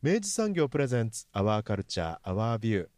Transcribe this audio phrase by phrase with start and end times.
[0.00, 2.88] 明治産業プレゼンツアワーカルチャーアワービュー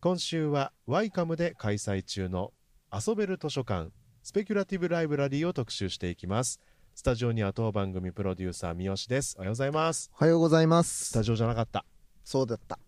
[0.00, 2.54] 今週はワイカムで開催中の
[2.90, 3.90] 遊べる図書館
[4.22, 6.58] スペキュラティブライブラリーを特集していきます。
[6.94, 9.36] スタジオには当番組プロデューサー三好です。
[9.36, 10.10] おはようございます。
[10.14, 11.84] おはようございまスすタジオじゃなかった。
[12.24, 12.78] そうだった。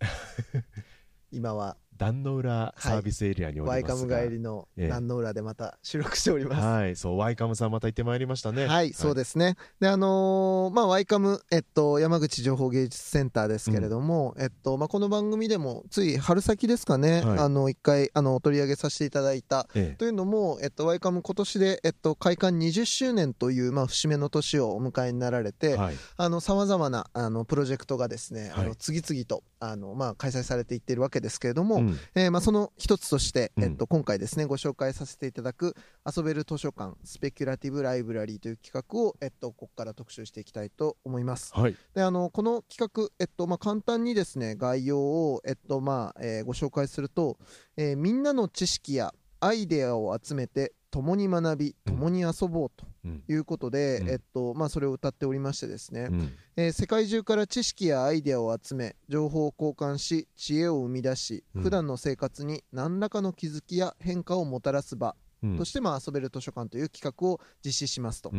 [1.30, 4.88] 今は壇の浦サービスエリアにおりワイカますが、ム帰りのええ。
[4.88, 6.62] 壇の浦でまた収録しております。
[6.62, 6.96] はい。
[6.96, 8.66] そうワイカムさんまた行ってまいりましたね。
[8.66, 9.56] はい、そうですね。
[9.80, 17.38] で、あのーまあ、ワイカム、えっと、山口情報芸術センターですけれども、えっと、まあ、この番組でも、つい春先ですかね、はい。
[17.40, 25.94] あの、一回、あの、取り上げさせていただいた、えというのも、えっと、ワイカム今年で、えっと、開館20周年という、まあ、節目の年をお迎えになられえて、はい。
[26.16, 28.68] あの、様々な、あの、プロジェクトがですね、あはい。
[28.68, 33.64] の、次々と、あの、まあ、開催されていっているわけですけれども、うんえーまあ、その一つとして、うん。
[33.64, 41.52] えっと、今回ですね、ご紹介させていただく、遊べる図書館、スペキュラティブライブラリーという企画を、えっと、ここから特集していきたいと思います。
[41.54, 41.76] はい。
[41.94, 47.38] で、あの、この企画、えっと、まあ、簡単にですね、概要を、えっと、まあ、えーご紹介すると、
[47.76, 53.22] えーみんなの知識やアイデアを集めて、共に学び、共に遊ぼうとうん。
[53.28, 54.08] いうことで、うん。
[54.08, 56.32] えっと、まあ、それを歌っておりましてですね、うん。
[56.56, 61.62] えー世界中から知識やアイデアを集め情報を交換し知恵を生み出し、うん。
[61.62, 65.56] 普段の生活に何らかの気づきや変化をもたらす場うん。
[65.58, 68.30] として、まあ、遊べる図書館という企画を実施しますと。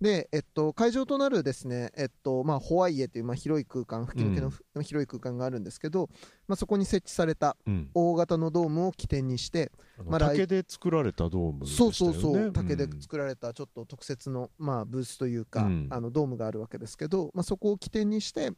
[0.00, 6.10] うんで、えっと、会場となるですね、えっとまあ、ホワイエという、まあ、広い空間吹き抜けのふ、広い空間があるんですけど、
[6.46, 7.90] まあ、そこに設置されたうん。
[7.94, 11.70] 大型のドームを起点にして、あのまあ来竹で作られたドームね。
[11.70, 15.88] そうそうそう竹でん作られたちょっと特設の、まあ、ブースというか、うん。
[15.90, 18.50] あのドームがあるわけですけど、まあ、そこを起点にして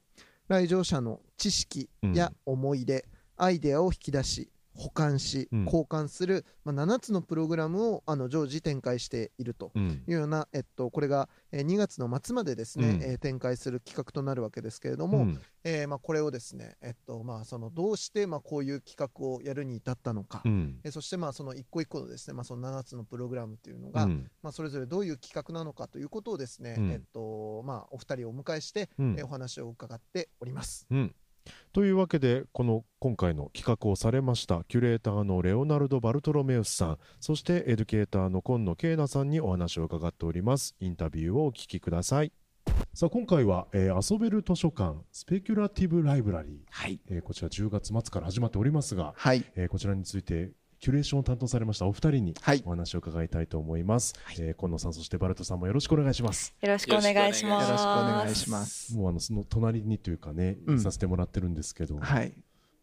[0.49, 5.65] 来場者の知識や思い出、アイデアを引き出し保管しうん。
[5.65, 9.73] 交換する、まあ、7つのプログラムをあの常時展開していると。
[9.75, 10.03] うん。
[10.07, 13.03] いうような、えっと、これが、えー2月の末までですね、うん。
[13.03, 15.41] えー展開する企画となるわけですけれども、うん。
[15.65, 20.81] えーまあ、これをですね、えっとまあ、そのどうして、まあ、こういう企画をやるに至ったのか、うん。
[20.85, 24.31] えーそしてまあその一個一個のですね、まあ、その7つのプログラムというのが、うん。
[24.43, 26.91] まあ、それぞれどういう企画なのかということをですね、うん。
[26.91, 29.15] えっとまあ、お二人をお迎えして、うん。
[29.19, 30.87] えーお話を伺っております。
[30.91, 31.15] うん
[31.73, 40.75] というわけでこの今回の企画をされましたキュレーターのレオナルド・バルトロメウスさんそしてエデュケーターの今野恵菜さんにお話を伺っております。
[40.81, 42.33] インタビューをお聞きください。
[42.95, 49.45] さあ今回は、えー遊べる図書館 Speculative Library、はい、えーこちら10月末から始まっておりますが、はい。
[49.55, 50.51] えーこちらについて
[50.81, 52.63] キュレーションを担当されましたお二人にはい。
[52.65, 56.55] お話を伺いたいと思います、えー今野さんそしてバルトさんもよろしくお願いします。
[56.61, 57.67] よろしくお願いします。
[57.67, 58.97] よろしくお願いします。
[58.97, 60.77] もうあのその隣にというかね、うん。
[60.77, 62.33] いさせてもらってるんですけど、はい、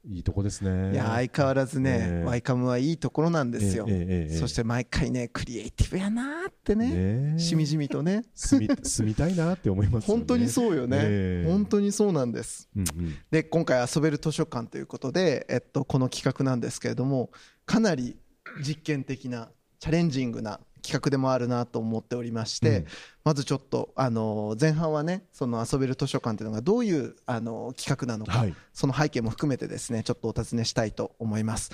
[0.06, 0.94] いいとこですね。
[0.94, 2.26] いや相変わらずね、ええ。
[2.26, 3.86] ワイカムはいいところなんですよ。
[3.88, 4.38] ええええええ。
[4.38, 7.40] そして毎回ね、クリエイティブやなーってね、ねえ。
[7.40, 10.20] しみじみとね、住み住みたいなって思いますよね。
[10.20, 11.50] 本当にそうよね、ええ。
[11.50, 12.70] 本当にそうなんです。
[12.75, 13.16] うんうん。
[13.31, 17.30] で、今回遊べる図書館ということで、えっと、この企画なんですけれども、
[17.66, 18.18] かなり
[18.66, 22.85] 実験的な、チャレンジングな企画でもあるなと思っておりまして、うん。
[23.24, 28.56] まずちょっと、あの前半はね、その遊べる図書館というのがどういう、あの企画なのか、はい。
[28.74, 31.71] その背景も含めてですね、ちょっとお尋ねしたいと思います。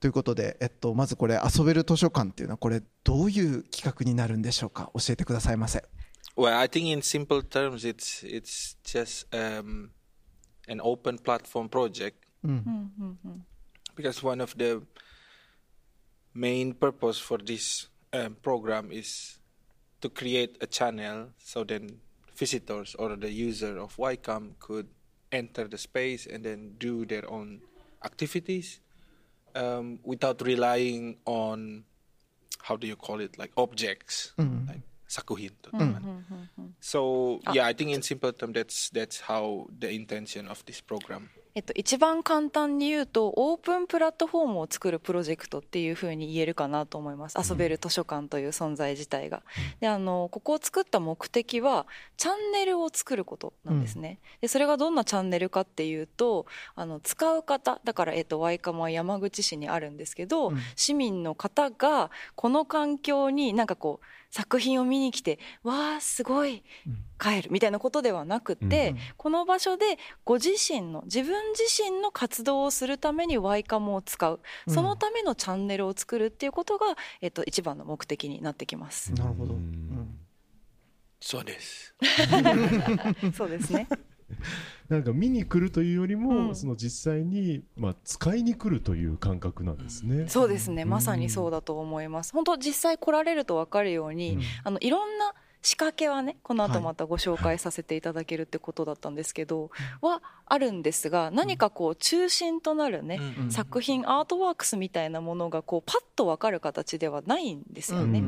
[0.00, 5.84] ということで、えっと、まずこれ、遊べる図書館っていうのは、これ、どういう企画になるんでしょうか、教えてくださいませ。
[6.36, 9.90] Well, I think in simple terms, it's it's just um,
[10.66, 12.14] an open platform project.
[12.42, 13.18] うんうんうん。
[13.24, 13.46] うん。
[13.96, 14.82] Because one of the
[16.34, 19.38] main purpose for this um, program is
[20.00, 22.00] to create a channel so then
[22.34, 24.88] visitors or the user of YCAM could
[25.30, 27.60] enter the space and then do their own
[28.04, 28.80] activities
[29.54, 31.84] um, without relying on
[32.62, 34.32] how do you call it like objects
[34.68, 35.70] like sakuhin to
[36.80, 41.28] so yeah i think in simple terms that's that's how the intention of this program
[41.54, 49.42] えっと、一番簡単に言うとオープンプラットフォームを作るプロジェクトっていうふうに言えるかなと思います遊べる図書館という存在自体が。
[49.80, 54.18] であのここを作った目的はチャンネルを作ることなんですね。
[54.40, 66.64] でそれがどんなチャンネルかっていうとあの使う方だから、えっと、ワイカムは山口市にあるんですけど、うん市民の方がこの環境になんかこう作品を見に来てわあすごい
[67.20, 76.86] 帰るみたいなことではなくて、うんこの場所でご自身の自分自身の活動をするためにワイカムを使う、うんそのためのチャンネルを作るっていうことが、
[77.20, 79.12] えっと、一番の目的になってきます。
[79.12, 80.18] なるほど、ううんん
[81.20, 81.94] そうです。
[83.36, 83.86] そうですね。
[84.88, 90.28] なんか見に来るというよりも、うんその実際に、まあ、使いに来るという感覚なんですね。
[90.28, 90.82] そうですね。
[90.82, 92.32] うんまさにそうだと思います。
[92.32, 99.70] 本当実際来られると分かるように、うんあのいろんな仕掛けはねこのはい後またご紹介させていただけるってことだったんですけど、
[100.00, 103.50] はあるんですが何かこう中心となるね、うん。
[103.50, 108.22] 作品アートワークスみたいなものがこうパッと分かる形ではないんですよね。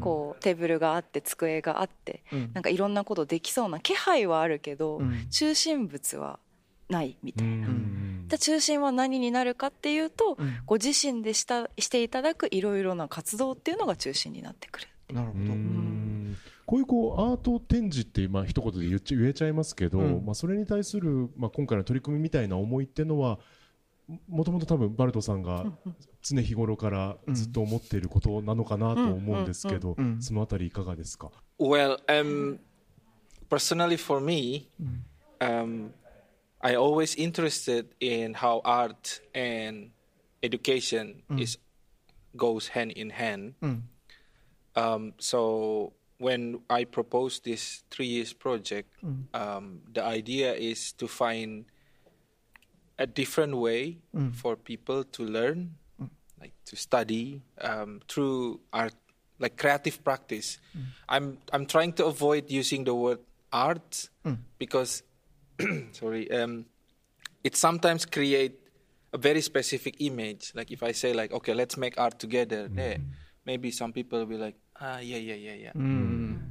[0.00, 2.50] こうテーブルがあって机があってうん。
[2.54, 5.28] なんかいろんなことできそうな気配はあるけど、うん。
[5.30, 6.38] 中心物は
[6.88, 7.68] ないみたいな。
[7.68, 10.58] うんじ中心は何になるかっていうと、うん。
[10.66, 14.88] ご自身でしたしていただくいろいろな活動っていうのが中心になってくる。
[15.12, 15.97] なるほど、うん
[16.68, 20.26] こういうこうアート展示ってまあ一言で言っちゃ言えちゃいますけど、うん。
[20.26, 23.38] まあ、それに対する、まあ、今回の取り組みみたいな思いっていうのは
[24.28, 25.64] もともと多分バルトさんが
[26.20, 32.58] 常日頃からずっと思っていることなのかなと思うんですけど、うんうんうんそのあたりいかがですか、Well, um,
[33.48, 34.68] personally for me,
[35.40, 35.92] um,
[36.60, 39.88] I always interested in how art and
[40.42, 41.58] education is
[42.36, 43.54] goes hand in hand.
[43.62, 43.88] うん、
[44.74, 48.90] Um, so when I proposed this three years project,
[49.32, 51.64] um, the idea is to find
[52.98, 53.98] a different way
[54.32, 55.76] for people to learn,
[56.40, 58.94] like to study um, through art,
[59.38, 60.58] like creative practice.
[61.08, 63.20] I'm I'm trying to avoid using the word
[63.52, 64.08] art
[64.58, 65.02] because,
[65.92, 66.66] sorry, um,
[67.44, 68.58] it sometimes create
[69.12, 70.52] a very specific image.
[70.54, 72.98] Like if I say like, okay, let's make art together, there,
[73.46, 75.72] maybe some people will be like, ah, yeah, yeah, yeah, yeah.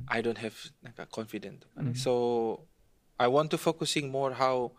[0.08, 1.66] I don't have like a confident.
[1.96, 2.68] So
[3.20, 4.72] I want to focusing more how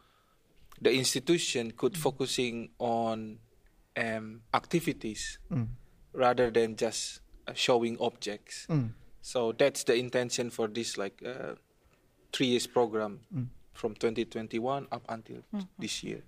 [0.81, 3.39] the institution could focusing on
[3.97, 5.39] um, activities
[6.13, 8.67] rather than just uh, showing objects.
[9.23, 11.55] So that's the intention for this like uh,
[12.33, 13.21] three years program
[13.79, 15.43] from 2021 up until
[15.79, 16.23] this year.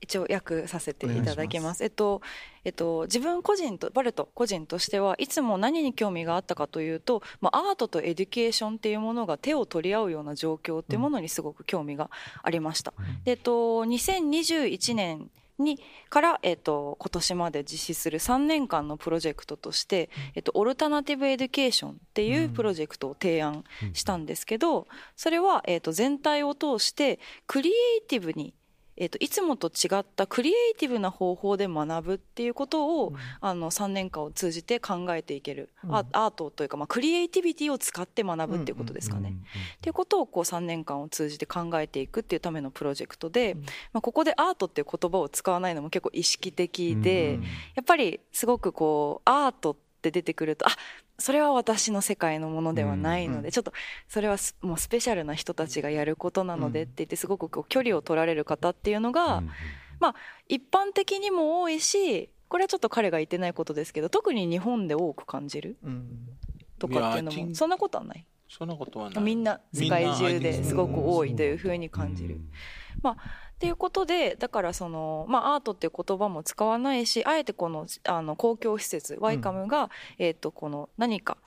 [0.00, 1.82] 一応訳させていただきます。
[1.82, 2.22] えっと、
[2.64, 12.10] えっと、自分個人と、バルト個人としてはいつも何に興味があったかというと、まあ、アートと education っていうものが手を取り合うような状況っていうものにすごく興味が
[12.42, 12.94] ありました。
[13.24, 28.54] で、えっと、2021年にから、えっと、今年まで実施する3年間のプロジェクトとして、えっと、 Alternative Education っていうプロジェクトを提案したんですけど、それは、えっと、全体を通してクリエイティブに
[29.00, 39.36] えー、といつもと違ったクリエイティブな方法で学ぶっていうことを、あの3年間を通じて考えていける、アアートというか、まあ、クリエイティビティを使って学ぶっていうことですかね。
[39.76, 43.56] っていうことをこう3年間を通じて考えていくっていうためのプロジェクトで、
[43.92, 47.38] まあ、ここでアートっていう言葉を使わないのも結構意識的で、
[47.76, 50.72] やっぱりすごくこうアートって出てくるとあ
[51.18, 53.72] それは私の世界のものではないので、ちょっと
[54.06, 59.42] それはすもうスペシャルな人たちがやることなのでって言ってすごくこう距離を取られる方っていうのが、
[59.98, 60.14] まあ
[60.48, 65.76] 一般的にも多いしこれはちょっと彼が言ってないことですけど特に日本で多く感じる
[66.78, 68.24] とかっていうのもそんなことはない。
[68.48, 69.24] そんなことはない。
[69.24, 70.74] みんな世界中です。
[70.74, 72.40] ごく多いというふうに感じる。
[73.02, 81.38] まあっていうことでだからその、まあ、アートっていう言葉も使わないしあえてこのあの公共施設ワイカムが、えー、とこの何か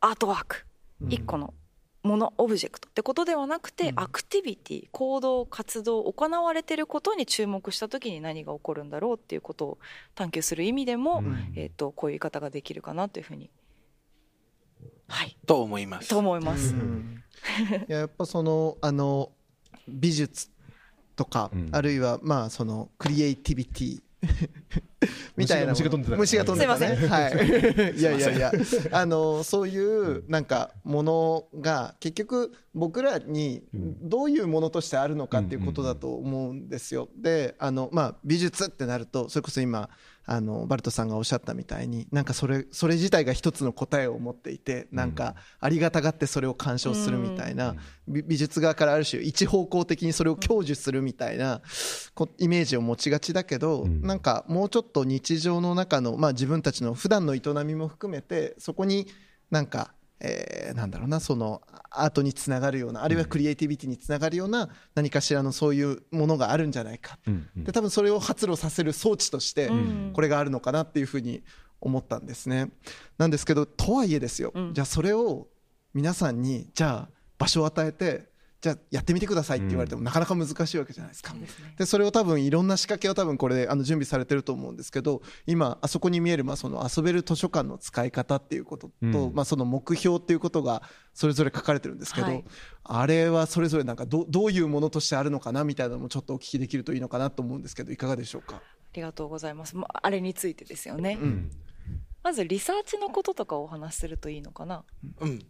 [0.00, 0.66] アートワーク
[1.08, 1.54] 一個の
[2.02, 2.88] ものオブジェクト。
[2.88, 9.78] ってことではなくて、アクティビティ行動活動行われてることに注目した時に何が起こるんだろうっていうことを
[10.16, 11.22] 探求する意味でも、
[11.54, 13.50] えー、とこういう言い方ができるかなというふうに
[15.06, 15.36] はい。
[15.46, 16.08] と思います。
[16.08, 16.74] と思います。
[17.88, 19.30] いややっぱそのあの
[19.86, 20.50] 美術
[21.16, 21.68] とか、うん。
[21.72, 24.02] あるいはまあそのクリエイティビティ
[25.36, 26.96] みたいな虫が飛んでた虫が飛んでたね。
[26.96, 27.98] すいはい。
[27.98, 28.52] いやいやいや。
[28.92, 37.08] あのそういうなんかものが結局僕らにどういうものとしてあるのかっていうことだと思うんですよ。
[37.16, 39.90] であのまあ美術ってなるとそれこそ今
[40.24, 47.74] あのバルトさんがおっしゃったみたいになんかそれそれ自体が一つの答えを持っていてなんかありがたがってそれを鑑賞するみたいな
[48.06, 51.60] 美美術側からある種一方向的にそれを享受するみたいな
[52.14, 54.02] こイメージを持ちがちだけどうん。
[54.02, 59.06] なんかもうちょっと日常の中のまあ自分たちの普段の営みも含めてそこに
[59.50, 67.18] なんかえーなんだろうなそのアートにつながるようなあるいはクリエイティビティにつながるような何かしらのそういうものがあるんじゃないか。
[67.26, 67.64] うんうん。
[67.64, 70.10] で多分それを発露させる装置としてうん。
[70.14, 71.42] これがあるのかなっていうふうに
[71.80, 72.70] 思ったんですね。
[73.18, 74.74] なんですけどとはいえですよ、うん。
[74.74, 75.48] じゃあそれを
[75.92, 78.31] 皆さんにじゃあ場所を与えて
[78.62, 81.34] じゃあやってみてくださいって言われてもなかなか難しいわけじゃないですか。
[81.34, 92.44] ですねでそれを多分いろんな仕掛けを多分これであの準備されてると思うんですけど今あそこに見えるまあその遊べる図書館の使い方っていうことと、うんまあその目標っていうことがそれぞれ書かれてるんですけど、はい
[92.84, 98.56] あれはそれぞれなんかどどういうものとしてあるのかなみたいなのもちょっとお聞きできるといいのかなと思うんですけどいかがでしょうか？
[98.56, 98.62] あ
[98.94, 99.76] りがとうございます。
[99.76, 101.18] まああれについてですよね。
[101.20, 101.50] うん
[102.24, 104.84] まずリサーチのこととかをお話しするといいのかな？
[105.20, 105.40] うん。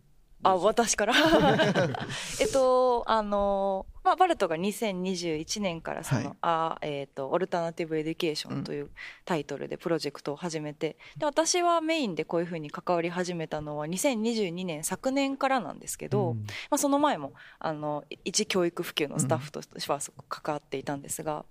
[0.43, 1.15] あ、私から？
[2.41, 8.91] えっと、あの、まあ、バルトが2021年からその、はいあえっと、 Alternative Education という
[9.25, 16.35] タイトルでプロジェクトを始めて、で、私はメインでこういうふうに関わり始めたのは2022年昨年からなんですけど、
[16.71, 21.45] まあ、その前も、あの、一教育普及のスタッフとしては関わっていたんですが、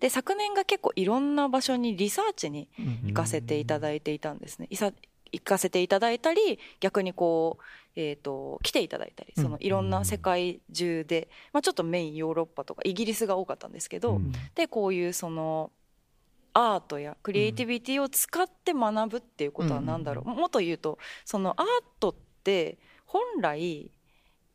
[0.00, 2.68] で、昨年が結構いろんな場所にリサーチに
[3.04, 4.66] 行かせていただいていたんですね。
[4.70, 4.92] いさ
[5.32, 7.62] 行かせていただいたり逆にこう、
[7.96, 14.32] えー、と来ていただいたりそのいろんな世界中で、まあ、ちょっとメインヨーロッパとかイギリスが多かったんですけど、うん。
[14.54, 15.70] でこういうその
[16.54, 21.66] アートやクリエイティビティを使って学ぶっていうことは何だろう、もっと言うとそのアー
[21.98, 23.90] トって本来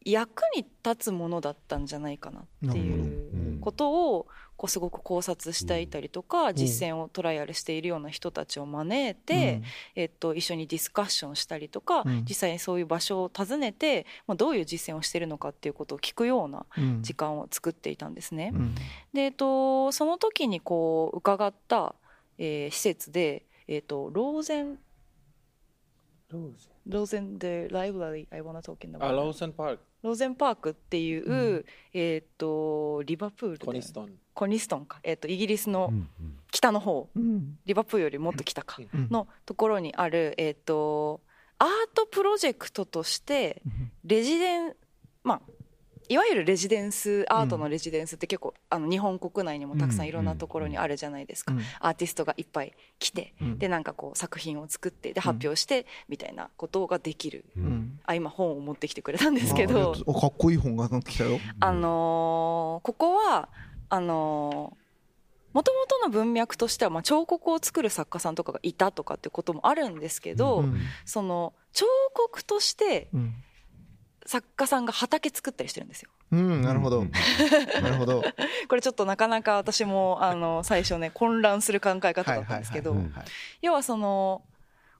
[0.06, 9.62] 役に立つものだったんじゃないかなっていうことをこうすごく考察していたりとか、実践をトライアルしているような人たちを招いて、
[9.96, 12.26] えっと、一緒にディスカッションしたりとか、うん。
[12.28, 17.04] 実際にそういう場所を訪ねて、まあ、どういう実践をしているのかっていうことを聞くようなうん。
[17.04, 18.52] 時間を作っていたんですね。
[18.54, 18.76] うん。
[19.14, 21.96] で、えっと、その時にこう伺った、
[22.40, 24.80] えー施設で、えっと、ローゼン
[26.32, 27.40] ローゼン。
[27.40, 34.12] the library I wanna talk in the あ、ローセンパーク、ローゼンパークっていう、えっとリバプールコニストン。
[34.34, 36.10] コニストンか、えっとイギリスのうん
[36.52, 37.58] 北の方、うん。
[37.66, 39.08] リバプールよりもっと北か、うん。
[39.10, 41.22] のところにある、えっと
[41.60, 43.62] アートプロジェクトとして
[44.04, 44.76] レジデン
[45.24, 45.42] まあ
[46.10, 51.62] いわゆるレジデンスアートのレジデンスって結構、あの日本国内にもたくさんいろんなところにあるじゃないですか、うん。
[51.80, 53.60] アーティストがいっぱい来て、うん。
[53.60, 57.46] でなんかこう作品を作ってで発表してみたいなことができる、
[58.06, 59.94] あ今本を持ってきてくれたんですけど。
[59.94, 61.40] とうおかっこいい本が来たよ。
[61.60, 63.50] あのーここは
[63.90, 64.78] あの
[65.54, 70.80] もともとの文脈としては、まあ、彫刻を作る作家さんとかがいたとかってこともあるんですけど、うん。
[71.06, 73.36] その彫刻としてうん
[74.28, 76.10] 作家さんが畑作ったりしてるんですよ。
[76.32, 77.00] うん、なるほど。
[77.00, 77.12] うん
[77.82, 78.22] なるほど。
[78.68, 82.96] これちょっとなかなか私もあの 最初ね混乱する考え方だったんですけど、
[83.62, 84.44] 要はその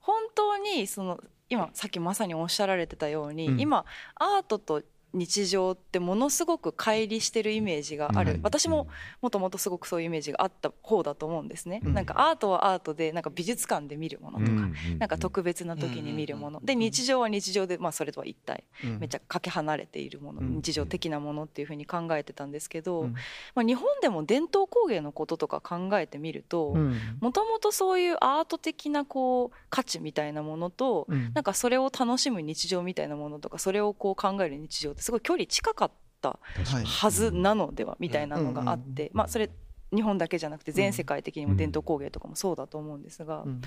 [0.00, 1.20] 本当にその
[1.50, 4.82] 今さっきまさにおっしゃられてたように、うん今アートと
[5.14, 8.88] 日常ってものすごく乖離してるイメージがある、はい私も
[9.20, 11.94] もともとすごくそういうイメージがあった方だと思うんですね、うん。
[11.94, 14.74] なんかアートはアートでなんか美術館で見るものとか、うん。
[14.98, 18.98] なんか特別な時に見るもの、うんで日常は日常で、まあ、それとは一体うん。
[19.00, 20.56] めっちゃかけ離れているもの、うん。
[20.56, 23.12] 日常的なものっていうふうに考えてたんですけど、うん。
[23.54, 26.96] まあ、日本でも伝統工芸のこととか考えてみるとうん。
[27.20, 31.32] もともとそういうアート的なこう価値みたいなものと、うん。
[31.34, 35.90] なんかそれを楽しむ日常みたいなものとかそれをこう考える日常ってすごい距離近かっ
[36.20, 36.38] た
[36.84, 39.50] はずなのではみたいなのがあって、まあそれ
[39.94, 43.62] 日本だけじゃなくて全世界的にも伝統工芸とかもそうだと思うんですが、うん。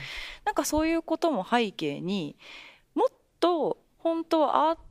[0.46, 2.38] なんかそういうことも背景に
[2.94, 3.08] もっ
[3.40, 4.82] と本当はアート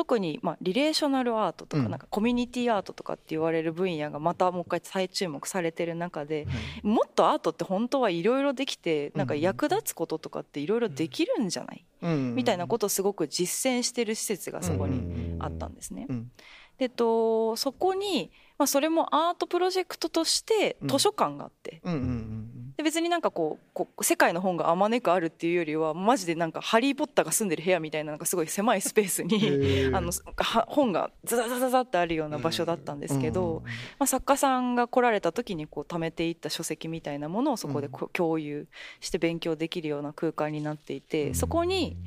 [0.00, 1.90] 特にまあリレーショナルアートとかうん。
[1.90, 6.46] なんかコミュニティアートとかって言われる分野がまたもう一回再注目されてる中で
[6.82, 11.84] もっとアートって本当はいろいろできてなんか役立つこととかっていろいろできるんじゃない？
[12.00, 12.34] うん。
[12.34, 16.06] みたいなことをすごく実践してる施設がそこにあったんですね。
[16.08, 16.30] うん。
[16.78, 21.92] でえっとそこに、まあ、それもアートプロジェクトとしてうん図書館があって、うん。
[21.92, 22.50] うん
[22.80, 33.62] でで別になんかこうこう世界の本があまねくあるっていうよりはマジでなんかハリー・ポッターが住んでる部屋みたいななんかすごい狭いスペースにあのは本がザザザザザってあるような場所だったんですけど、
[33.98, 38.66] まあ、作家さんが来られた時にこう貯めていった書籍みたいなものをそこでこう共有
[39.00, 41.98] して勉強できるような空間になっていてそこに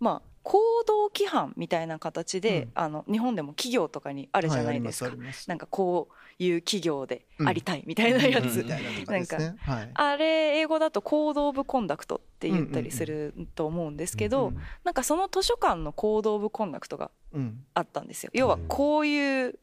[0.00, 19.54] まあ行動規範みたいな形で、あの日本でも企業とかにあるじゃないですか、はいありますなんかこういう企業でありたいみたいなやつ、なとかはいあれ英語だと行動部コンダクトって言ったりすると思うんですけど、うんなんかその図書館の行動部コンダクトがうんあったんですよ要はこういう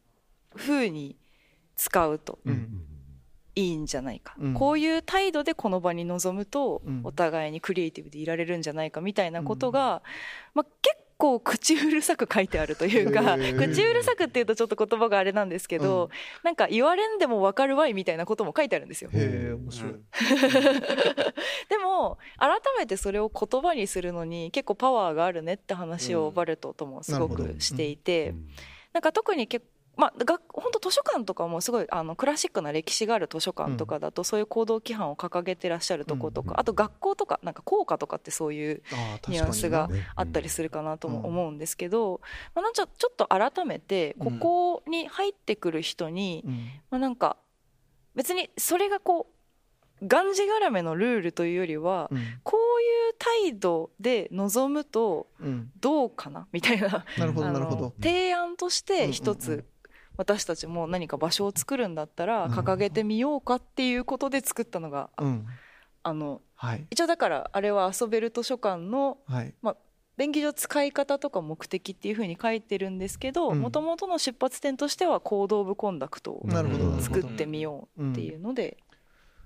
[0.56, 1.18] 風に
[1.76, 2.82] 使うとうん
[3.58, 4.54] いいんじゃないか、うん。
[4.54, 7.02] こういう態度でこの場に臨むとうん。
[7.04, 10.04] お互いにクリエイティブでいられるんじゃないかみたいなことが、
[10.54, 16.10] まあ、結構口うるさく書いてあるというか 口うるさくっていうとちょっと言葉があれなんですけど、うん。
[16.44, 19.10] なんか言われんでも分かるわいみたいなことも書いてあるんですよ。
[19.12, 19.94] へえ面白い。
[21.70, 26.34] でも改めてそれを言葉にするのに結構パワーがあるねって話をうん。
[26.36, 28.36] バルトともすごくしていて、
[28.94, 29.66] なんか特に結
[29.98, 38.82] まあ、学本当図書館とかもすごいあのクラシックな歴史がある図書館とかだと、そういう行動規範を掲げてらっしゃるとことか、うんあと学校とかなんか校歌とかってそういう
[39.28, 42.22] ニュアンスがあったりするかなともうん思うんですけど、
[42.54, 46.54] まあ、なんかちょちょっと改めてここに入ってくる人に、うん。
[46.92, 47.38] まあ、なんか
[48.16, 49.28] 別にそれがこ
[50.02, 52.18] うがんじがらめのルールというよりは、うん。
[52.44, 55.72] こういう態度で臨むとうん。
[55.80, 57.06] どうかなみたいな。
[57.18, 57.94] なるほどあのなるほど。
[58.02, 59.66] 提案として一つうんうんうん
[60.18, 62.52] 私たちも何か場所を作るんだったらうん。
[62.52, 65.46] 掲げてみようかっていうことで作ったのが、うん。
[66.04, 66.88] あのはい。
[66.90, 69.54] 一応だからあれは遊べる図書館のはい。
[70.18, 73.60] 便宜上使い方とか目的っていうふうに書いてるんですけどうん。
[73.60, 76.46] もともとの出発点としては行動部コンダクトを
[77.00, 77.28] 作ど。
[77.28, 78.78] ってみようっていうので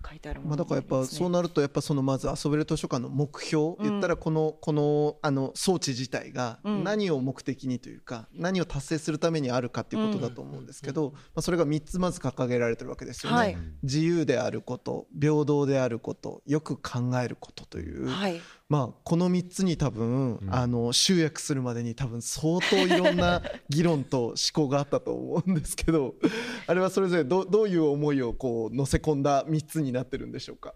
[0.08, 3.76] 書いてあるもまあ、のだからやっぱそうなるとやっぱそのまず遊べる図書館の目標、うん。
[3.84, 6.84] 言ったらこのこのあの装置自体がうん。
[6.84, 13.58] 何を目的にというか、何を達成するためにあるかっていうことだと思うんですけど、まあ、それが3つまず掲げられてるわけですよね、はい。
[13.84, 20.56] 自由であること平等であることよく考えることという、はいまあ、この3つに多分、うん。
[20.56, 26.16] あの集約するまでに多分相当いろんな議論と思考があったと思うんですけど
[26.68, 30.74] あれはそれぞれどどういう思いをこう乗せ込んだ3つになってるんでしょうか？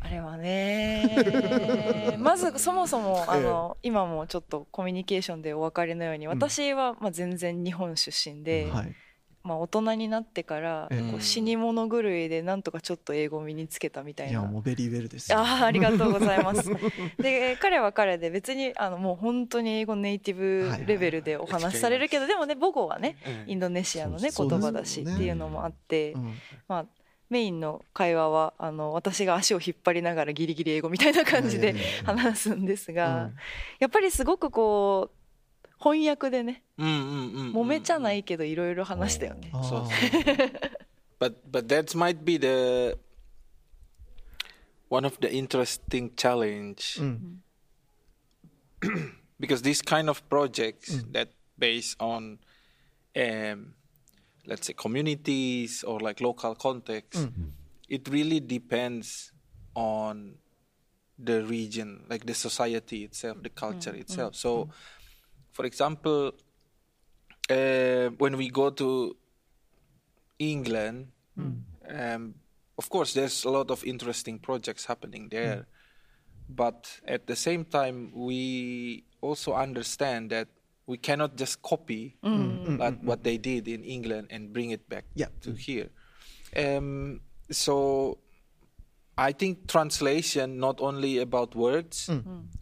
[0.00, 8.94] あれはね まずそもそもあの、今もちょっとコミュニケーションでお分かりのように私はまあ全然日本出身で、はい
[9.46, 14.32] まあ、大人になってから、ええこう死に物狂いでなんとかちょっと英語を身につけたみたいな。
[14.32, 15.38] いやもうベリーウェルですよ。
[15.38, 16.68] ああありがとうございます。
[17.18, 26.34] で彼は彼で別にあのもう本当に英語ネイティブレベルでお話しされるけどでもね母語はねインドネシアのね言葉だしっていうのもあって、うん。
[26.66, 26.86] まあ
[27.28, 33.30] メインの会話はあの私が足を引っ張りながらギリギリ英語みたいな感じで話すんですが、
[33.80, 35.15] やっぱりすごくこう
[35.79, 39.49] 翻訳でねうんうんうん揉めちゃないけどいろいろ話したよね。
[39.53, 39.81] あーそう
[41.19, 42.97] but but that might be the
[44.89, 47.43] one of the interesting challenge うん、
[49.39, 52.39] because these kind of projects that based on
[53.15, 53.73] um,
[54.45, 57.29] let's say communities or like local context
[57.87, 59.31] it really depends
[59.75, 60.35] on
[61.17, 64.69] the region like the society itself the culture itself so
[65.56, 66.20] for example
[67.50, 69.16] uh, when we go to
[70.38, 71.54] england hmm.
[71.88, 72.34] um,
[72.78, 75.56] of course there's a lot of interesting projects happening there.
[75.56, 75.62] Hmm.
[76.48, 80.48] But at the same time we also understand that
[80.86, 82.76] we cannot just copy hmm.
[82.76, 85.28] like what they did in England and bring it back Yeah.
[85.40, 85.90] to here.
[86.56, 88.18] Um, so
[89.18, 92.10] I think translation not only about words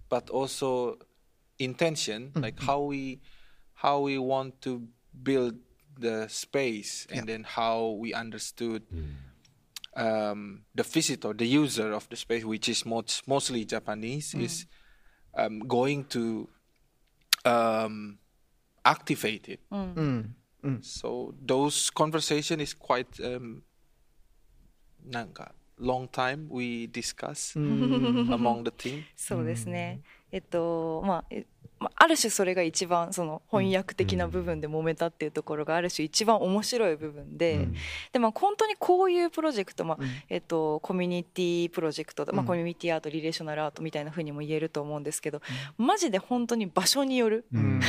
[0.08, 0.98] but also
[1.57, 3.19] intention, like how we
[3.75, 4.87] how we want to
[5.23, 5.55] build
[5.97, 8.83] the space and then how we understood
[9.95, 14.65] um, the visitor, the user of the space, which is most, mostly Japanese, is
[15.37, 16.47] um, going to
[17.45, 18.17] um,
[18.85, 19.59] activate it.
[19.71, 23.61] うんうん So those conversation is quite um,
[25.05, 29.03] なんか long time we discuss among the team.
[29.15, 30.01] そうですね。
[30.34, 31.34] えっとまあ
[31.80, 37.74] あある種それが一番その翻訳的な部分で揉めたっていうところがある種一番面白い部分で、うん。
[38.12, 40.08] でまあ本当にこういうプロジェクト、まあうん。
[40.28, 42.46] えっと、コミュニティプロジェクト、まあ、うん。
[42.46, 45.40] コミュニティアートリレーショナルアートみたいなふうにも言えると思うんですけど、
[45.78, 47.78] マジで本当に場所によるううん。
[47.78, 47.82] ん。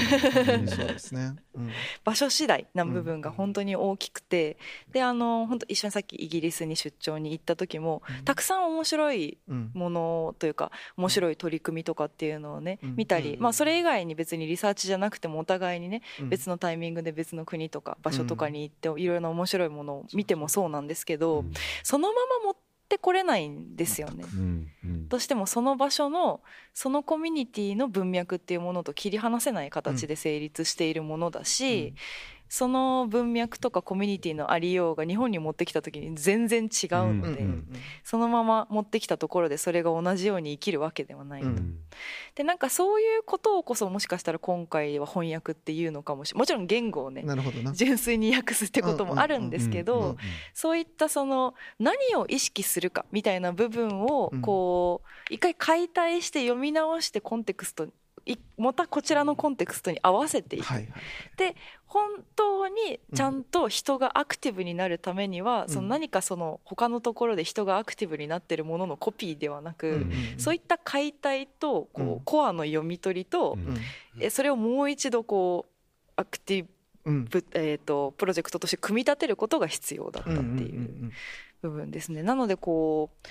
[0.68, 1.36] そうですね。
[1.56, 1.70] うん。
[2.04, 4.58] 場所次第な部分が本当に大きくて、
[4.92, 9.72] であの本当一緒にさっきイギリスに出張に行った時も、たくさん面白いうん。
[9.74, 12.96] ものというか面白い取り組みとかっていうのをね、うん。
[12.96, 13.42] 見たり、うん。
[13.42, 16.30] まあ、それ以外に別にリサーチじゃなくてもお互いにね、うん。
[16.30, 21.46] 別のタイミングで別の国とか場所とかに行っていろいろな面白いものを見てもそうなんですけど、
[21.84, 22.56] そのまま持っ
[22.88, 24.26] てこれないんですよね。
[24.34, 24.68] うん。
[24.84, 25.08] うん。
[25.08, 26.42] どうしてもその場所の
[26.74, 31.96] そのコミュニティの文脈っていうものと切り離せない形で成立しているものだし、うん
[32.50, 37.68] その文脈とかコミュニティのありようが日本に持ってきた時に全然違ううんので、うん
[38.04, 41.78] そのまま持ってきたところでそれが同じように生きるわけではない、うん。
[42.36, 47.26] でなんかそういうことをこそもしかしたら今回は翻訳っていうのかもしれもちろん言語をね。
[47.74, 50.18] 純粋に訳すってこともあるんですけど、
[50.54, 54.42] そういったその何を意識するかみたいな部分をうん。
[54.42, 57.90] こう一回解体して読み直してコンテクストい
[58.58, 61.56] またこちらのコンテクストに合わせていく、はいはい。
[61.86, 65.70] 本当にちゃんと人がアクティブになるためには、ん。
[65.70, 72.20] その何かその他のところで人がアクティブになってるもののコピーではなく、うんそういった解体とこう、うん。
[72.22, 73.78] コアの読み取りと、うん。
[74.20, 76.66] えそれをもう一度こうアクティ
[77.06, 77.26] うん。
[77.26, 81.12] ブ、えー、とプロジェクトとして組み立てることが必要だったってうんうんいう
[81.62, 82.24] 部分ですね。
[82.24, 83.28] なのでこう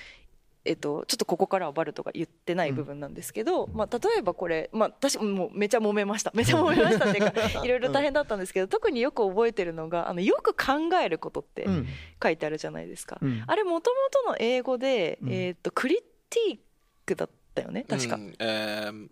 [0.66, 6.33] えっと、ちょっとここからはバルトが言ってない部分なんですけど、まあ、例えばこれ、まあ、私もうめちゃ揉めました。
[6.35, 7.33] めちゃ揉めましたっていうか
[7.64, 11.87] いろいろ大変だったんですけど特によく覚えてるのがあのよく考えることってうん。
[12.22, 13.18] 書いてあるじゃないですか。
[13.20, 13.44] うん。
[13.46, 15.33] あれもともとの英語で、うん。
[15.33, 16.59] えっとクリティー
[17.05, 18.16] クだったよね確か。
[18.16, 19.11] Mm, um,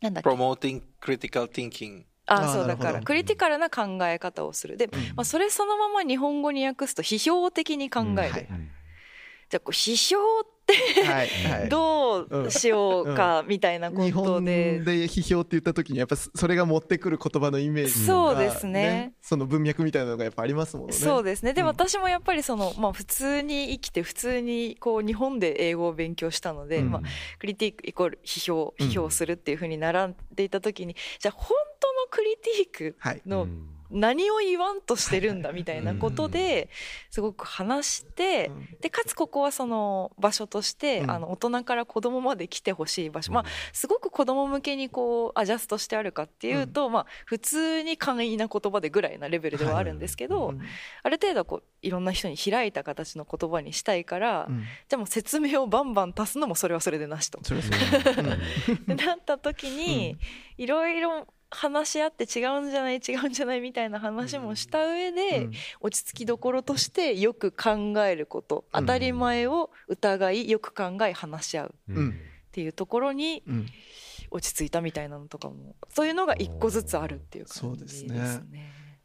[0.00, 2.04] なんだっけ？promoting critical thinking.
[2.28, 4.78] あそうだからクリティカルな考え方をする。
[4.78, 8.16] で、まあ、それそのまま日本語に訳すと批評的に考える、うん。
[8.22, 8.46] はい
[9.48, 10.55] じゃあこう批評って
[11.04, 11.68] はいはい。
[11.68, 19.12] どうしようかみたいなこ日本とで、で批評って言った時にやっぱそれが持ってくる言葉のイメージがそうですね。
[19.22, 20.92] その文脈みたいなのがやっぱありますもんね。
[20.92, 21.52] そうですね。
[21.52, 21.66] で、うん。
[21.68, 26.90] 私もやっぱりその、まあ、普通に生きて普通にこう日本で英語を勉強したので、うん。
[26.90, 27.02] まあ、
[27.38, 28.86] クリティックイコール批評うん。
[28.86, 33.22] 批評するっていうふうに並んでいた時に、じゃあ本当のクリティックはい。
[33.26, 33.46] の
[33.90, 36.68] 何を言わんとしてるんだみたいなことで
[37.10, 38.68] すごく話して、うん。
[38.80, 41.10] でかつここはその場所として、うん。
[41.10, 50.60] あの大人から子供まで来てほしい場所、まあ、すごく子供向けにこうアジャストしてあるかっていうと、まあ、普通に簡易な言葉でぐらいなレベルではあるんですけど、うん。
[51.02, 54.60] ある程度こういろんな人に開いた形の言葉にしたいから、うん。
[54.60, 57.40] じゃあもう説明をバンバン足すのもそれはそれでなしと。
[58.86, 60.16] なった時に、
[60.58, 65.52] いろいろ話し合って違うんじゃない違うんじゃないみたいな話もした上で、うん。
[65.80, 71.74] 落ち着きどころとしてよく考えること当たり前を疑いよく考え話し合う。
[71.88, 72.10] うん。
[72.10, 72.12] っ
[72.52, 73.66] ていうところにうん。
[74.30, 78.18] 落ち着いたみたいなのとかもそういうのが一個ずつあるっていう感じですね。
[78.18, 78.42] です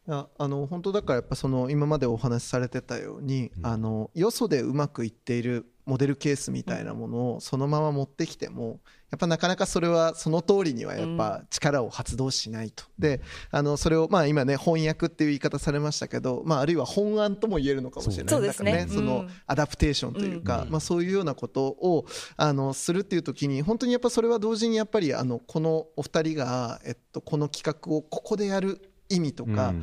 [0.08, 3.66] ああの本当だからやっぱその今までお話しされてたように、うん。
[3.66, 12.86] あのよそでうまくいっているモデルケースみたいなものをそのまま持ってきてもやっぱなかなかそれはその通りにはやっぱ力を発動しないと。
[12.98, 13.20] で
[13.52, 18.34] あのそれをまあ今ね翻訳っていう言い方されましたけど、まあ、あるいは本案とも言えるのかもしれない。
[18.34, 18.72] そうですね。
[18.72, 20.70] だからそのうんアダプテーションというか、うん。
[20.70, 22.06] まあ、そういうようなことを
[22.38, 29.74] あのするっていう時に本当にやっぱそれは同時にやっぱりあのこのお二人が、えっと、この企画をここでやる意味とか、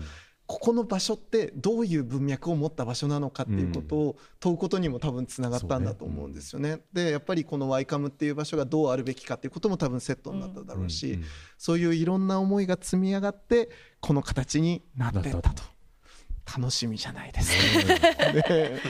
[0.49, 6.81] ここの場所ってどういう文脈を持った場所なのかっていうことを問うことにも多分つながったんだと思うんですよね。
[6.91, 11.21] でやっぱりこのワイカムっていう場所がどうあるべきかっていうことも多分セットになっただろうし、
[11.59, 13.69] そういういろんな思いが積み上がって
[14.01, 15.63] この形になってったと。
[16.57, 18.33] 楽しみじゃないですか。
[18.33, 18.43] ね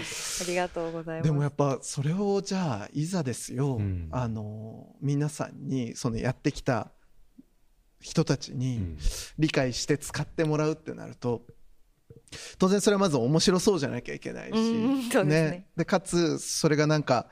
[0.43, 1.29] ありがとうございます。
[1.29, 6.93] でもやっぱそれをじゃあいざですよ、うんあの皆さんにそのやってきた
[8.01, 8.97] 人たちに
[9.39, 11.43] 理解して使ってもらうってなると
[12.59, 15.67] 当然それはまず面白そうじゃなきゃいけないし、うんね。
[15.77, 17.27] でかつそれがなんか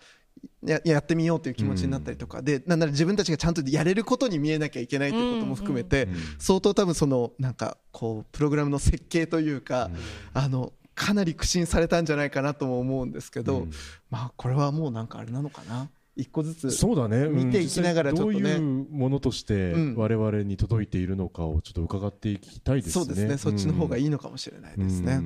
[0.64, 9.90] ややってみようという気持ちになったりとか、でなんなら自分たちがちゃんとやれることに見えなきゃいけないということも含めて、相当多分そのなんかこうプログラムの設計というか、
[10.34, 13.66] あのかなり苦心されたんじゃないかなとも思うんですけど、
[14.10, 17.18] まあこれはもうなんかあれなのかな一個ずつそうだね。
[17.18, 17.46] うん。
[17.46, 18.38] 見ていきながらちょっとね。
[18.38, 19.94] 実際どういうものとしてうん。
[19.96, 23.04] 我々に届いているのかをちょっと伺っていきたいですね。
[23.04, 23.36] そうですね。
[23.36, 25.20] そっちの方がいいいのかもしれないですね。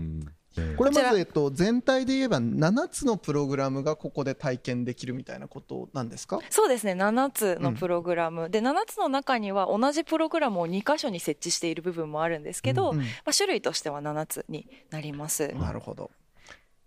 [0.76, 6.40] これこちらまず、えっと、全体で言えば7つのプログラムがここで体験できるみたいなことなんですか？
[6.50, 6.94] そうですね。
[6.94, 12.98] 7つのプログラム、で7つの中には同じプログラムを2箇所に設置している部分もあるんですけど、うん。
[12.98, 16.10] まあ、種類としては7つになります、なるほど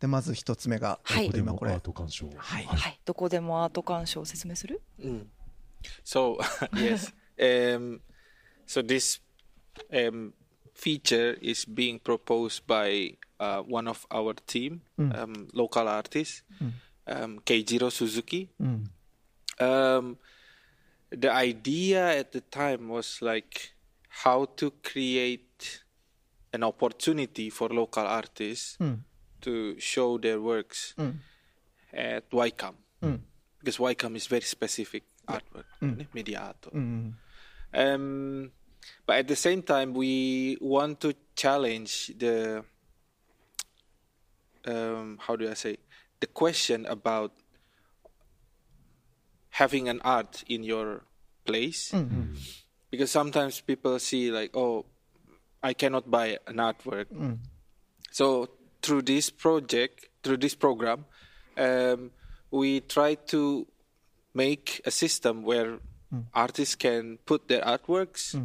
[0.04, 5.28] でまず一つ目が、はいえっと今これアート鑑賞はいはい、どこでもアート鑑賞を説明する Mm.
[6.04, 6.38] So
[6.74, 8.02] yes, um,
[8.68, 9.22] so this
[9.94, 10.34] um,
[10.74, 16.44] feature is being proposed by uh, one of our team, um, local artist,
[17.08, 18.50] um, Keijiro Suzuki.
[18.60, 18.92] うん、
[19.58, 20.18] Um,
[21.12, 23.74] the idea at the time was like
[24.26, 25.86] how to create
[26.52, 29.06] an opportunity for local artists うん、
[29.44, 31.16] to show their works mm.
[31.94, 32.76] at Wycom.
[33.02, 33.20] mm.
[33.60, 36.06] because Wycom is very specific artwork, mm.
[36.14, 36.62] media art.
[36.74, 37.14] Mm, mm,
[37.74, 37.96] mm.
[37.96, 38.52] Um,
[39.06, 42.64] but at the same time, we want to challenge the
[44.66, 45.78] um, how do I say
[46.20, 47.34] the question about
[49.50, 51.04] having an art in your
[51.46, 52.34] place mm-hmm.
[52.90, 54.86] because sometimes people see like oh
[55.62, 57.08] I cannot buy an artwork.
[58.12, 58.50] So
[58.84, 61.06] through this project through this program
[61.58, 62.12] um,
[62.52, 63.66] we try to
[64.34, 65.80] make a system where
[66.34, 68.36] artists can put their artworks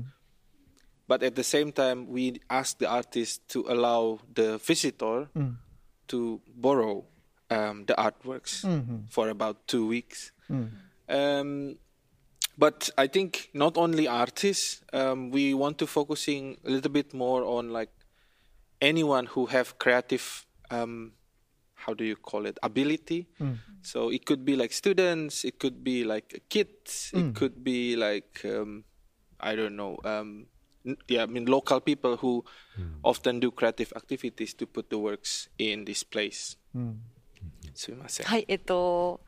[1.09, 5.29] but at the same time we ask the artist to allow the visitor
[6.09, 7.05] to borrow
[7.51, 8.65] um, the artworks
[9.11, 10.33] for about two weeks.
[11.09, 11.77] Um,
[12.59, 17.43] but I think not only artists, um, we want to focusing a little bit more
[17.45, 17.91] on like
[18.82, 21.14] anyone who have creative, um,
[21.76, 23.28] how do you call it, ability.
[23.82, 28.42] So it could be like students, it could be like kids, it could be like
[28.46, 28.84] um,
[29.40, 30.48] I don't know, um,
[30.86, 32.46] n- yeah, I mean local people who
[33.04, 36.58] often do creative activities to put the works in this place.
[37.76, 38.26] すいません。
[38.26, 39.20] はいえっと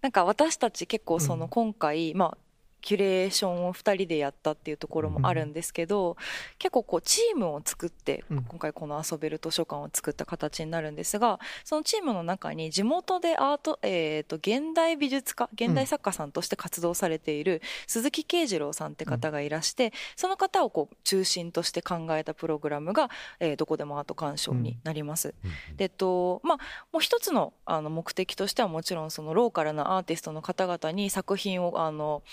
[0.00, 2.38] なんか私たち結構その今回、まあ
[2.83, 6.17] キュレーションを2人でやったっていうところもあるんですけど、
[6.59, 8.43] 結構こうチームを作って、うん。
[8.43, 25.33] 今回この遊べる図書館を作った形になるんですがそのチームの中に地元でアート、えー、と現代美術家現代作家さんとして活動されている鈴木慶次郎さんって方がいらして、その方をこう中心として考えたプログラムが、えーどこでもアート鑑賞になります。
[25.77, 26.57] でとまあ、
[26.91, 32.23] もう一つのあの目的としてはもちろんそのローカルなアーティストの方々に作品をあの、